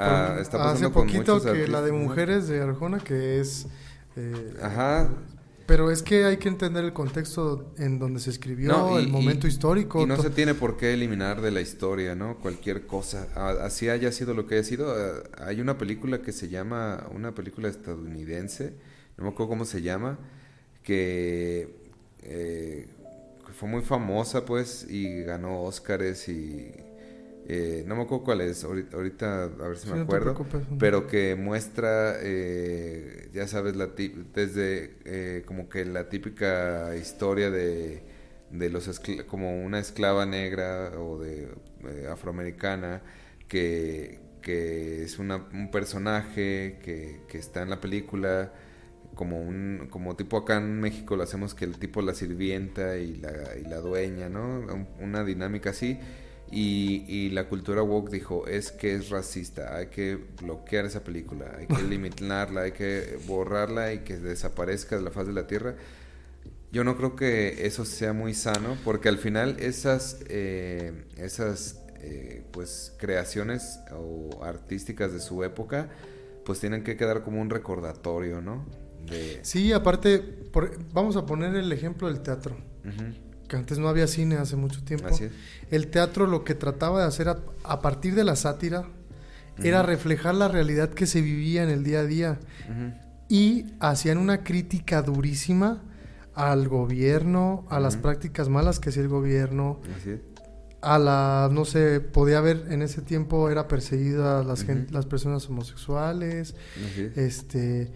[0.00, 3.66] Ah, está pasando Hace poquito que la de mujeres de Arjona, que es...
[4.14, 5.08] Eh, Ajá.
[5.68, 10.00] Pero es que hay que entender el contexto en donde se escribió, el momento histórico.
[10.00, 12.38] Y no se tiene por qué eliminar de la historia, ¿no?
[12.38, 13.28] Cualquier cosa.
[13.62, 14.96] Así haya sido lo que haya sido.
[14.98, 18.72] Eh, hay una película que se llama, una película estadounidense,
[19.18, 20.18] no me acuerdo cómo se llama,
[20.82, 21.68] que
[22.22, 22.88] eh,
[23.52, 26.72] fue muy famosa, pues, y ganó Óscares y...
[27.50, 30.46] Eh, no me acuerdo cuál es, ahorita, a ver si me acuerdo,
[30.78, 33.88] pero que muestra, eh, ya sabes, la
[34.34, 38.02] desde como que la típica historia de,
[38.50, 41.48] de los como una esclava negra o de
[42.10, 43.02] afroamericana
[43.48, 48.52] que, que es una, un personaje que, que está en la película
[49.14, 53.16] como un como tipo acá en México lo hacemos que el tipo la sirvienta y
[53.16, 54.64] la, y la dueña, ¿no?
[55.00, 55.98] Una dinámica así.
[56.50, 61.54] Y, y, la cultura woke dijo, es que es racista, hay que bloquear esa película,
[61.58, 65.74] hay que eliminarla, hay que borrarla y que desaparezca de la faz de la tierra.
[66.72, 72.44] Yo no creo que eso sea muy sano, porque al final esas, eh, esas eh,
[72.50, 75.88] pues creaciones o artísticas de su época,
[76.44, 78.64] pues tienen que quedar como un recordatorio, ¿no?
[79.42, 80.22] Sí, aparte,
[80.92, 82.56] vamos a poner el ejemplo del teatro.
[83.48, 85.08] Que antes no había cine hace mucho tiempo.
[85.70, 88.84] El teatro lo que trataba de hacer a, partir de la sátira
[89.62, 92.38] era reflejar la realidad que se vivía en el día a día.
[93.28, 95.82] Y hacían una crítica durísima
[96.34, 99.80] al gobierno, a las prácticas malas que hacía el gobierno,
[100.80, 106.54] a la, no sé, podía haber en ese tiempo era perseguida las, las personas homosexuales,
[107.16, 107.92] este,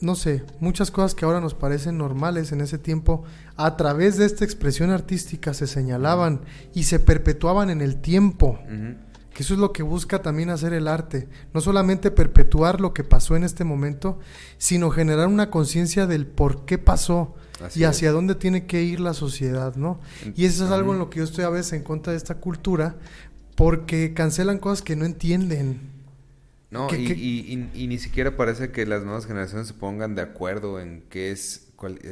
[0.00, 3.24] no sé, muchas cosas que ahora nos parecen normales en ese tiempo,
[3.56, 6.42] a través de esta expresión artística se señalaban
[6.74, 8.58] y se perpetuaban en el tiempo.
[9.32, 11.28] Que eso es lo que busca también hacer el arte.
[11.52, 14.18] No solamente perpetuar lo que pasó en este momento,
[14.56, 17.34] sino generar una conciencia del por qué pasó
[17.74, 20.00] y hacia dónde tiene que ir la sociedad, ¿no?
[20.34, 22.36] Y eso es algo en lo que yo estoy a veces en contra de esta
[22.36, 22.96] cultura,
[23.56, 25.95] porque cancelan cosas que no entienden.
[26.76, 31.02] No, y, y, ni siquiera parece que las nuevas generaciones se pongan de acuerdo en
[31.08, 31.68] qué es,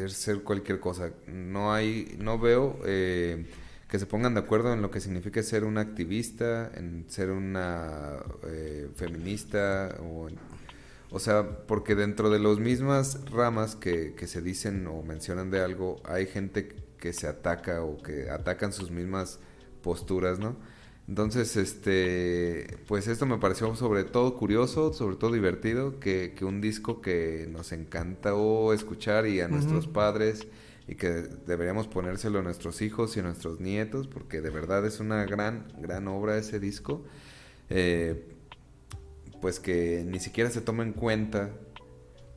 [0.08, 1.10] ser cualquier cosa.
[1.26, 3.46] No hay, no veo eh,
[3.88, 8.16] que se pongan de acuerdo en lo que significa ser un activista, en ser una
[8.46, 10.28] eh, feminista, o,
[11.10, 15.60] o sea, porque dentro de las mismas ramas que, que se dicen o mencionan de
[15.60, 19.38] algo, hay gente que se ataca o que atacan sus mismas
[19.82, 20.56] posturas, ¿no?
[21.06, 26.62] Entonces, este, pues esto me pareció sobre todo curioso, sobre todo divertido, que, que un
[26.62, 30.46] disco que nos encantó escuchar y a nuestros padres
[30.88, 31.08] y que
[31.46, 35.66] deberíamos ponérselo a nuestros hijos y a nuestros nietos, porque de verdad es una gran,
[35.78, 37.04] gran obra ese disco,
[37.68, 38.26] eh,
[39.42, 41.50] pues que ni siquiera se toma en cuenta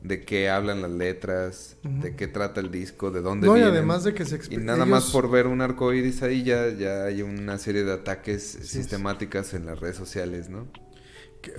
[0.02, 4.04] de qué hablan las letras, de qué trata el disco, de dónde no, y además
[4.04, 7.22] de que se Y nada más por ver un arco iris ahí ya, ya hay
[7.22, 10.68] una serie de ataques sistemáticas en las redes sociales, ¿no?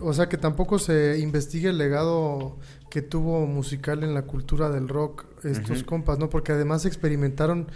[0.01, 2.57] o sea, que tampoco se investigue el legado
[2.89, 6.29] que tuvo musical en la cultura del rock estos compas, ¿no?
[6.29, 7.71] Porque además experimentaron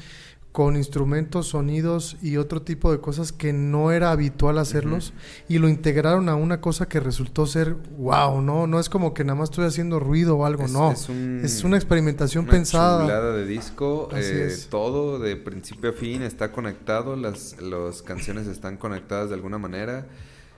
[0.54, 5.12] con instrumentos, sonidos y otro tipo de cosas que no era habitual hacerlos
[5.50, 8.68] y lo integraron a una cosa que resultó ser wow, ¿no?
[8.68, 10.92] No es como que nada más estoy haciendo ruido o algo, no.
[10.92, 13.34] Es, una experimentación una pensada.
[13.34, 19.30] de disco, eh, todo de principio a fin está conectado, las, las canciones están conectadas
[19.30, 20.06] de alguna manera.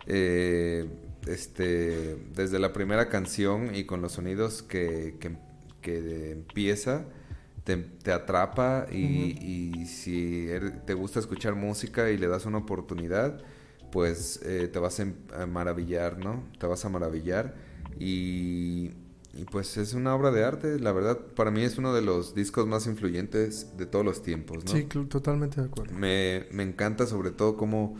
[0.08, 0.90] Eh,
[1.26, 5.38] este, desde la primera canción y con los sonidos que, que,
[5.82, 7.06] que empieza
[7.66, 13.42] te, atrapa y, si er, te gusta escuchar música y le das una oportunidad,
[13.92, 16.44] pues eh, te vas a maravillar, ¿no?
[16.60, 17.56] Te vas a maravillar
[18.00, 18.92] y,
[19.52, 22.68] pues es una obra de arte, la verdad, para mí es uno de los discos
[22.68, 24.72] más influyentes de todos los tiempos, ¿no?
[24.72, 25.94] Sí, totalmente de acuerdo.
[25.94, 27.98] Me, encanta sobre todo como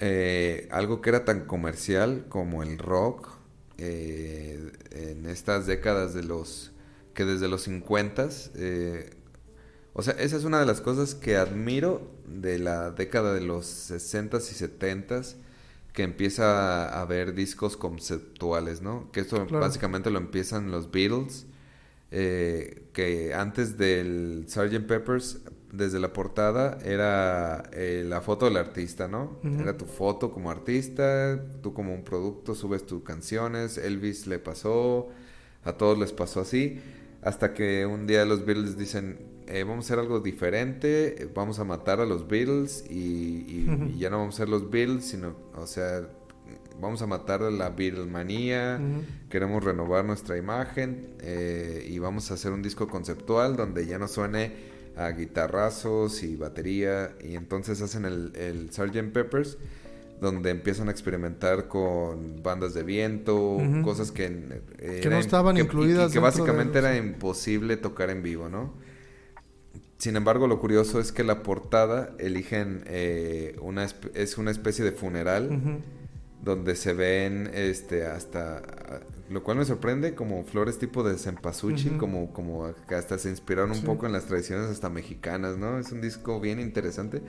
[0.00, 3.30] eh, algo que era tan comercial como el rock,
[3.78, 6.71] eh, en estas décadas de los
[7.14, 9.10] que desde los 50, eh,
[9.92, 13.66] o sea, esa es una de las cosas que admiro de la década de los
[13.66, 15.22] 60 y 70
[15.92, 19.10] que empieza a haber discos conceptuales, ¿no?
[19.12, 21.46] Que esto básicamente lo empiezan los Beatles,
[22.10, 24.86] eh, que antes del Sgt.
[24.86, 25.40] Peppers,
[25.70, 29.38] desde la portada, era eh, la foto del artista, ¿no?
[29.42, 35.08] Era tu foto como artista, tú como un producto subes tus canciones, Elvis le pasó,
[35.64, 36.80] a todos les pasó así.
[37.22, 41.64] Hasta que un día los Beatles dicen, eh, vamos a hacer algo diferente, vamos a
[41.64, 45.66] matar a los Beatles y, y, ya no vamos a ser los Beatles, sino, o
[45.66, 46.08] sea,
[46.80, 48.80] vamos a matar a la Beatlemanía,
[49.30, 54.08] queremos renovar nuestra imagen eh, y vamos a hacer un disco conceptual donde ya no
[54.08, 59.12] suene a guitarrazos y batería y entonces hacen el, el Sgt.
[59.12, 59.58] Peppers
[60.22, 64.62] donde empiezan a experimentar con bandas de viento, cosas que,
[65.02, 66.10] que no estaban incluidas.
[66.10, 68.72] Y, que básicamente era imposible tocar en vivo, ¿no?
[69.98, 74.92] Sin embargo, lo curioso es que la portada eligen eh, una es una especie de
[74.92, 75.82] funeral
[76.40, 78.62] donde se ven este hasta
[79.28, 83.82] lo cual me sorprende como flores tipo de cempasúchil, como como hasta se inspiraron un
[83.82, 85.80] poco en las tradiciones hasta mexicanas, ¿no?
[85.80, 87.22] Es un disco bien interesante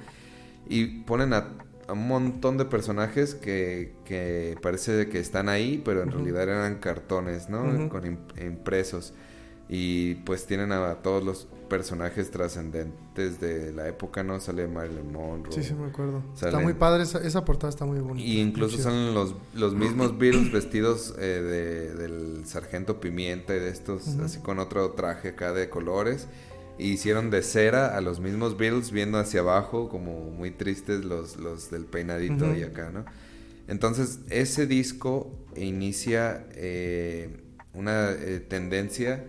[0.68, 1.50] y ponen a,
[1.90, 7.50] un montón de personajes que, que, parece que están ahí, pero en realidad eran cartones,
[7.50, 7.90] ¿no?
[7.90, 8.06] Con
[8.42, 9.14] impresos
[9.70, 14.40] y pues tienen a todos los personajes trascendentes de la época, ¿no?
[14.40, 15.54] Sale Marilyn Monroe.
[15.54, 16.22] Sí, sí, me acuerdo.
[16.36, 18.28] está muy padre, esa, portada está muy bonita.
[18.28, 23.70] Y incluso son los, los mismos Beatles vestidos eh, de, del sargento Pimienta y de
[23.70, 26.28] estos, así con otro traje acá de colores.
[26.78, 31.38] Y hicieron de cera a los mismos Beatles viendo hacia abajo, como muy tristes los,
[31.38, 33.06] los del peinadito y acá, ¿no?
[33.68, 37.30] Entonces, ese disco inicia eh,
[37.74, 39.24] una eh, tendencia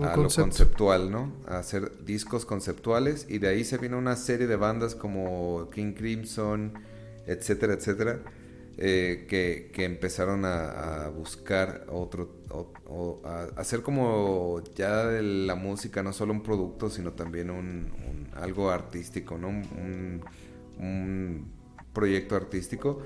[0.00, 1.32] a lo conceptual, ¿no?
[1.46, 5.92] A hacer discos conceptuales y de ahí se vino una serie de bandas como King
[5.92, 6.72] Crimson,
[7.26, 8.20] etcétera, etcétera,
[8.78, 16.02] eh, que, que, empezaron a, buscar otro, o, a hacer como ya de la música
[16.02, 19.48] no solo un producto, sino también un, algo artístico, ¿no?
[19.48, 20.22] Un,
[21.92, 23.02] proyecto artístico.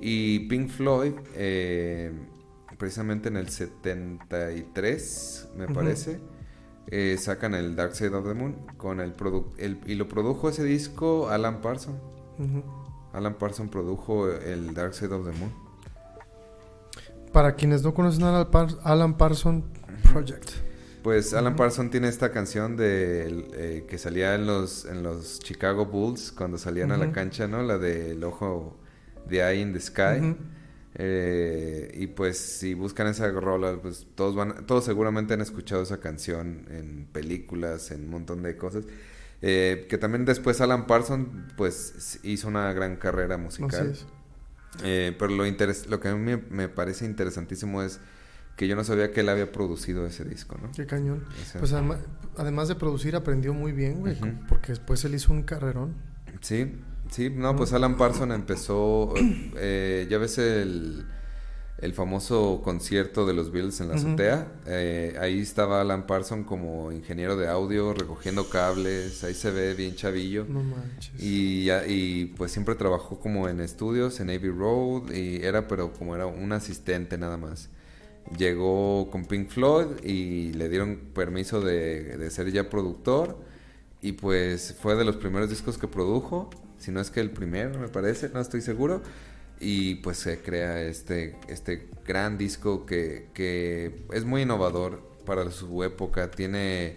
[0.00, 1.14] Y Pink Floyd...
[1.36, 2.12] Eh,
[2.76, 6.20] precisamente en el 73, me parece,
[6.88, 9.14] eh, sacan el Dark Side of the Moon con el,
[9.58, 12.00] el y lo produjo ese disco Alan Parsons.
[13.14, 15.52] Alan Parsons produjo el Dark Side of the Moon.
[17.32, 18.48] Para quienes no conocen a
[18.82, 19.64] Alan Parsons
[20.12, 20.50] Project.
[21.02, 25.84] Pues Alan Parsons tiene esta canción de eh, que salía en los en los Chicago
[25.86, 27.62] Bulls cuando salían a la cancha, ¿no?
[27.62, 28.78] La del ojo
[29.28, 30.36] de Eye in the Sky.
[30.96, 35.98] Eh, y pues si buscan esa rola, pues todos van, todos seguramente han escuchado esa
[35.98, 38.84] canción en películas, en un montón de cosas.
[39.42, 43.94] Eh, que también después Alan Parsons pues hizo una gran carrera musical.
[44.82, 48.00] Eh, pero lo, lo que a mí me, parece interesantísimo es
[48.56, 50.70] que yo no sabía que él había producido ese disco, ¿no?
[50.72, 51.24] Qué cañón.
[51.58, 54.16] pues además de producir aprendió muy bien, güey,
[54.48, 55.94] porque después él hizo un carrerón.
[56.40, 56.72] Sí.
[57.10, 59.12] Sí, no, pues Alan Parsons empezó,
[59.56, 61.06] eh, ya ves el,
[61.84, 66.92] el, famoso concierto de los Beatles en la azotea, eh, ahí estaba Alan Parsons como
[66.92, 70.44] ingeniero de audio, recogiendo cables, ahí se ve bien chavillo.
[70.48, 71.12] No manches.
[71.22, 76.14] Y, y pues siempre trabajó como en estudios, en Abbey Road, y era, pero como
[76.14, 77.68] era un asistente nada más.
[78.36, 83.38] Llegó con Pink Floyd y le dieron permiso de, de ser ya productor.
[84.00, 86.50] Y pues fue de los primeros discos que produjo
[86.84, 89.00] si no es que el primero, me parece, no estoy seguro.
[89.66, 95.82] Y pues se crea este, este gran disco que, que es muy innovador para su
[95.82, 96.30] época.
[96.30, 96.96] Tiene,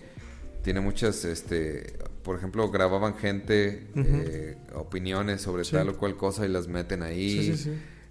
[0.63, 1.93] tiene muchas, este,
[2.23, 7.55] por ejemplo, grababan gente, eh, opiniones sobre tal o cual cosa y las meten ahí.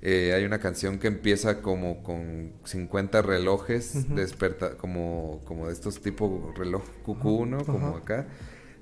[0.01, 6.01] Eh, hay una canción que empieza como con 50 relojes, desperta, como, como de estos
[6.01, 7.63] tipo reloj cucú, ¿no?
[7.63, 8.27] Como acá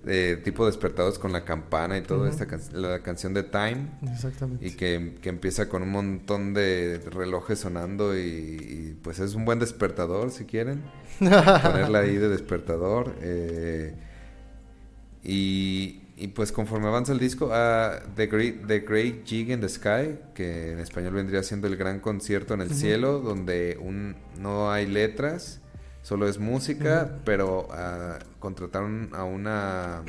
[0.05, 3.89] de tipo despertados con la campana y todo, esta la canción de Time.
[4.13, 4.67] Exactamente.
[4.67, 10.31] Y que, empieza con un montón de relojes sonando y, pues es un buen despertador
[10.31, 10.83] si quieren.
[11.19, 13.15] ponerla ahí de despertador.
[13.23, 13.95] Eh,
[15.23, 19.69] y, y, pues conforme avanza el disco, a the, Great, the Great Jig in the
[19.69, 24.71] Sky, que en español vendría siendo el gran concierto en el cielo, donde un, no
[24.71, 25.61] hay letras
[26.05, 30.05] solo es música, pero uh, contrataron a una,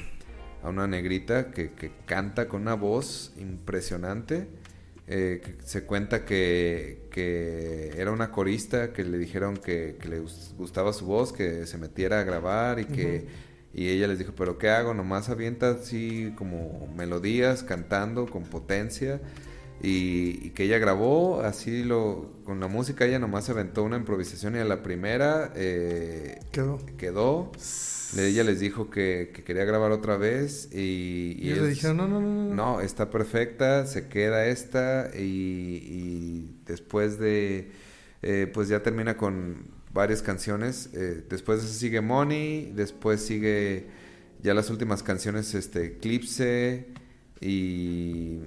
[0.62, 4.48] a una negrita que, que, canta con una voz impresionante.
[5.08, 10.20] Eh, se cuenta que, que, era una corista que le dijeron que, que, le
[10.58, 13.28] gustaba su voz, que se metiera a grabar y que
[13.76, 14.94] y ella les dijo, pero ¿qué hago?
[14.94, 19.20] Nomás avienta así como melodías, cantando con potencia.
[19.86, 24.60] Y, que ella grabó así lo con la música ella nomás aventó una improvisación y
[24.60, 26.80] a la primera eh, quedó.
[26.98, 27.52] quedó.
[28.18, 32.46] Ella les dijo que, quería grabar otra vez y, y, le dijeron no, no no
[32.46, 37.72] no no está perfecta se queda esta y, después de
[38.22, 43.88] eh, pues ya termina con varias canciones eh, después sigue Money después sigue
[44.42, 46.86] Ya las últimas canciones, este, Eclipse
[47.42, 48.42] y...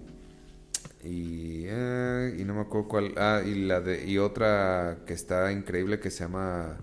[1.05, 3.15] Y, eh, y no me acuerdo cuál.
[3.17, 6.79] Ah, y, la de, y otra que está increíble que se llama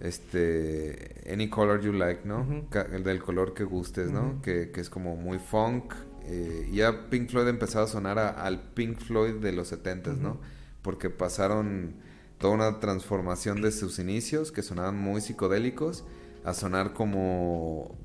[0.00, 2.66] este Any Color You Like, ¿no?
[2.92, 4.40] El del color que gustes, ¿no?
[4.42, 5.94] Que, que es como muy funk.
[6.26, 10.16] eh, ya Pink Floyd ha empezado a sonar a- al Pink Floyd de los 70s,
[10.18, 10.40] ¿no?
[10.82, 11.96] Porque pasaron
[12.38, 16.04] toda una transformación de sus inicios, que sonaban muy psicodélicos,
[16.44, 17.96] a sonar como,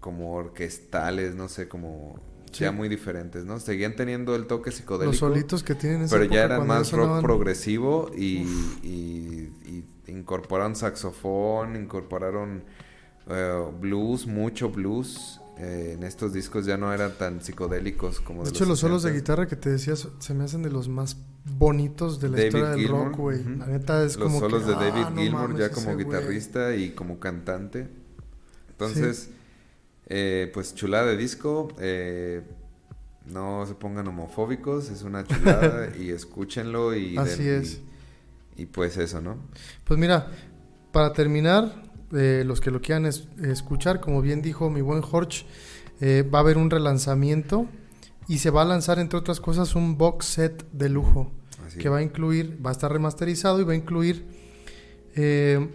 [0.00, 2.20] como orquestales, no sé, como
[2.54, 2.64] Sí.
[2.64, 3.58] ya muy diferentes, ¿no?
[3.60, 5.10] Seguían teniendo el toque psicodélico.
[5.12, 8.38] Los solitos que tienen en esa Pero ya eran más rock sonaban- progresivo y,
[8.82, 12.62] y- y incorporaron saxofón, incorporaron
[13.28, 15.40] eh, blues, mucho blues.
[15.56, 19.04] Eh, en estos discos ya no eran tan psicodélicos como De de hecho, los solos
[19.04, 19.14] de 60s.
[19.14, 22.68] guitarra que te decías se me hacen de los más bonitos de la David historia
[22.70, 23.40] del Gilmour, rock, güey.
[23.40, 23.50] ujú.
[23.58, 25.96] La neta es Los como solos que, de David ah, no Gilmour mames, ya como
[25.96, 27.86] guitarrista y como cantante.
[28.70, 29.30] Entonces,
[30.08, 31.68] eh, pues chulada de disco.
[31.78, 32.42] eh,
[33.26, 37.16] no se pongan homofóbicos, es una chulada y escúchenlo y...
[37.16, 37.80] Así den- es.
[38.56, 39.38] Y, y pues eso, ¿no?
[39.84, 40.30] Pues mira,
[40.92, 41.82] para terminar,
[42.12, 45.46] eh, los que lo quieran es- escuchar, como bien dijo mi buen Jorge,
[46.02, 47.66] eh, va a haber un relanzamiento
[48.28, 51.32] y se va a lanzar, entre otras cosas, un box set de lujo
[51.66, 51.78] Así.
[51.78, 54.26] que va a incluir, va a estar remasterizado y va a incluir
[55.14, 55.66] eh,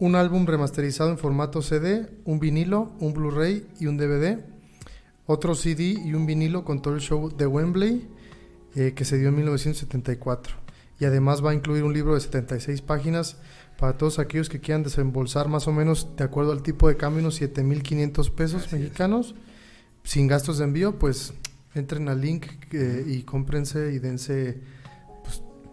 [0.00, 4.38] un álbum remasterizado en formato CD, un vinilo, un Blu-ray y un DVD,
[5.26, 8.08] otro CD y un vinilo con todo el show de Wembley
[8.74, 10.56] eh, que se dio en 1974.
[10.98, 13.36] Y además va a incluir un libro de 76 páginas
[13.78, 17.20] para todos aquellos que quieran desembolsar más o menos de acuerdo al tipo de cambio
[17.20, 18.80] unos 7.500 pesos Así es.
[18.80, 19.34] mexicanos
[20.02, 21.34] sin gastos de envío, pues
[21.74, 24.60] entren al link eh, y cómprense y dense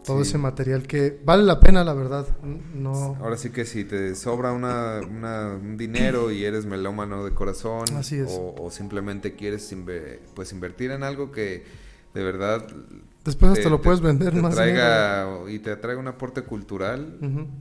[0.08, 0.30] todo Sí.
[0.30, 2.26] ese material que vale la pena, la verdad.
[2.74, 7.34] No, Ahora sí que si te sobra una, una- un dinero y eres melómano de
[7.36, 8.32] corazón Así es.
[8.32, 9.72] O, o simplemente quieres
[10.34, 11.64] pues invertir en algo que
[12.16, 12.66] de verdad
[13.24, 14.74] después hasta lo puedes vender te más dinero.
[14.74, 17.20] traiga y te traiga un aporte cultural,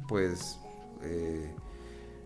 [0.09, 0.59] pues
[1.03, 1.51] eh,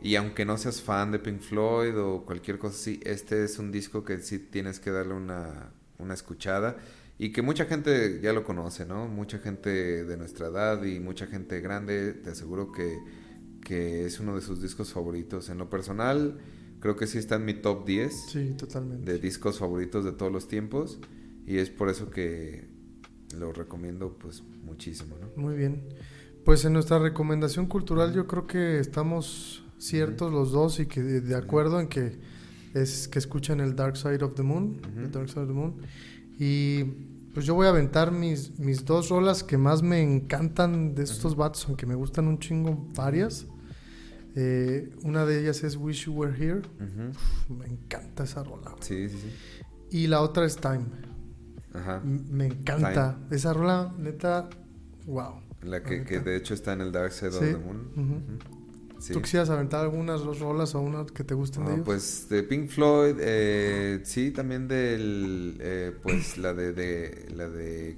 [0.03, 3.73] y aunque no seas fan de Pink Floyd o cualquier cosa así, este es un
[3.73, 6.77] disco que sí tienes que darle una, una escuchada
[7.23, 9.07] y que mucha gente ya lo conoce, ¿no?
[9.07, 12.99] Mucha gente de nuestra edad y mucha gente grande, te aseguro que,
[13.63, 15.51] que es uno de sus discos favoritos.
[15.51, 16.39] En lo personal,
[16.81, 19.13] creo que sí está en mi top 10 Sí, totalmente.
[19.13, 20.99] de discos favoritos de todos los tiempos
[21.47, 22.69] y es por eso que
[23.39, 25.29] lo recomiendo pues muchísimo, ¿no?
[25.41, 25.83] Muy bien.
[26.45, 31.21] Pues en nuestra recomendación cultural yo creo que estamos ciertos los dos y que de,
[31.21, 32.19] de acuerdo en que
[32.73, 35.75] es que escuchen el Dark Side of the Moon, el Dark Side of the Moon.
[36.43, 36.85] Y
[37.35, 41.37] pues yo voy a aventar mis, mis dos rolas que más me encantan de estos
[41.37, 43.47] vatos, aunque me gustan un chingo varias.
[44.37, 46.63] Eh, una de ellas es Wish You Were Here.
[47.49, 48.71] Me encanta esa rola.
[48.71, 48.83] güey.
[48.83, 49.97] Sí, sí, sí.
[49.99, 50.87] Y la otra es Time.
[51.75, 52.01] Ajá.
[52.03, 53.19] M- Me encanta.
[53.31, 54.49] Esa rola, neta,
[55.07, 55.43] wow.
[55.63, 57.53] La que, que de hecho está en el Dark Side of Sí.
[57.53, 58.39] the Moon.
[59.01, 59.13] Sí.
[59.15, 61.87] ¿Tú quisieras aventar algunas dos rolas o una que te gusten de Ah, ellos?
[61.87, 67.91] pues de Pink Floyd, eh, sí, también del, eh, pues la de, de- la de
[67.91, 67.97] eh,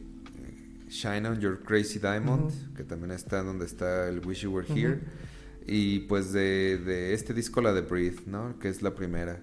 [0.88, 4.66] Shine on Your Crazy Diamond, que también está donde está el Wish You Were.
[4.72, 5.00] Here,
[5.66, 8.58] y pues de, de este disco la de Breathe, ¿no?
[8.58, 9.40] Que es la primera,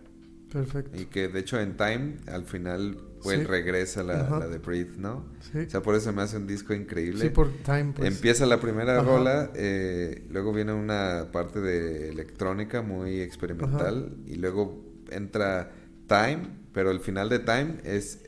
[0.51, 0.99] Perfecto.
[0.99, 3.43] y que de hecho en Time al final pues Sí.
[3.45, 4.39] regresa la, Ajá.
[4.39, 5.25] la de Breathe, ¿no?
[5.51, 7.21] Sí, O sea, por eso me hace un disco increíble.
[7.21, 8.07] sí, por Time, pues.
[8.13, 9.03] Empieza la primera Ajá.
[9.03, 15.71] rola, eh, luego viene una parte de electrónica muy experimental y luego entra
[16.07, 18.19] Time, pero el final de Time es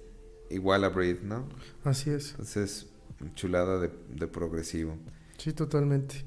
[0.49, 1.47] igual a Breathe, ¿no?
[1.83, 2.31] Así es.
[2.31, 2.87] Entonces,
[3.35, 4.97] chulada de, de progresivo.
[5.37, 6.25] Sí, totalmente.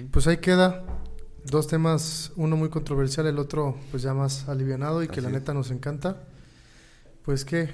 [0.00, 0.08] Ujú.
[0.10, 0.84] Pues ahí queda.
[1.44, 5.36] Dos temas, uno muy controversial, el otro pues ya más alivianado y que la Así
[5.36, 6.24] neta nos encanta.
[7.22, 7.68] Pues que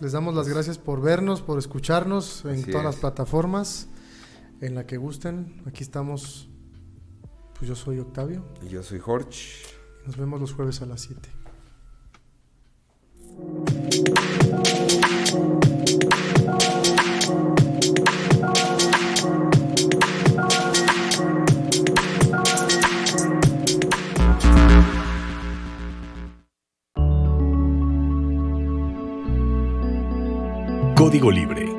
[0.00, 3.88] les damos las gracias por vernos, por escucharnos en Así todas las plataformas,
[4.60, 5.62] en la que gusten.
[5.66, 6.48] Aquí estamos.
[7.54, 8.44] Pues yo soy Octavio.
[8.62, 9.32] Y yo soy Jorge.
[10.06, 11.28] Nos vemos los jueves a las 7.
[31.08, 31.77] Código Libre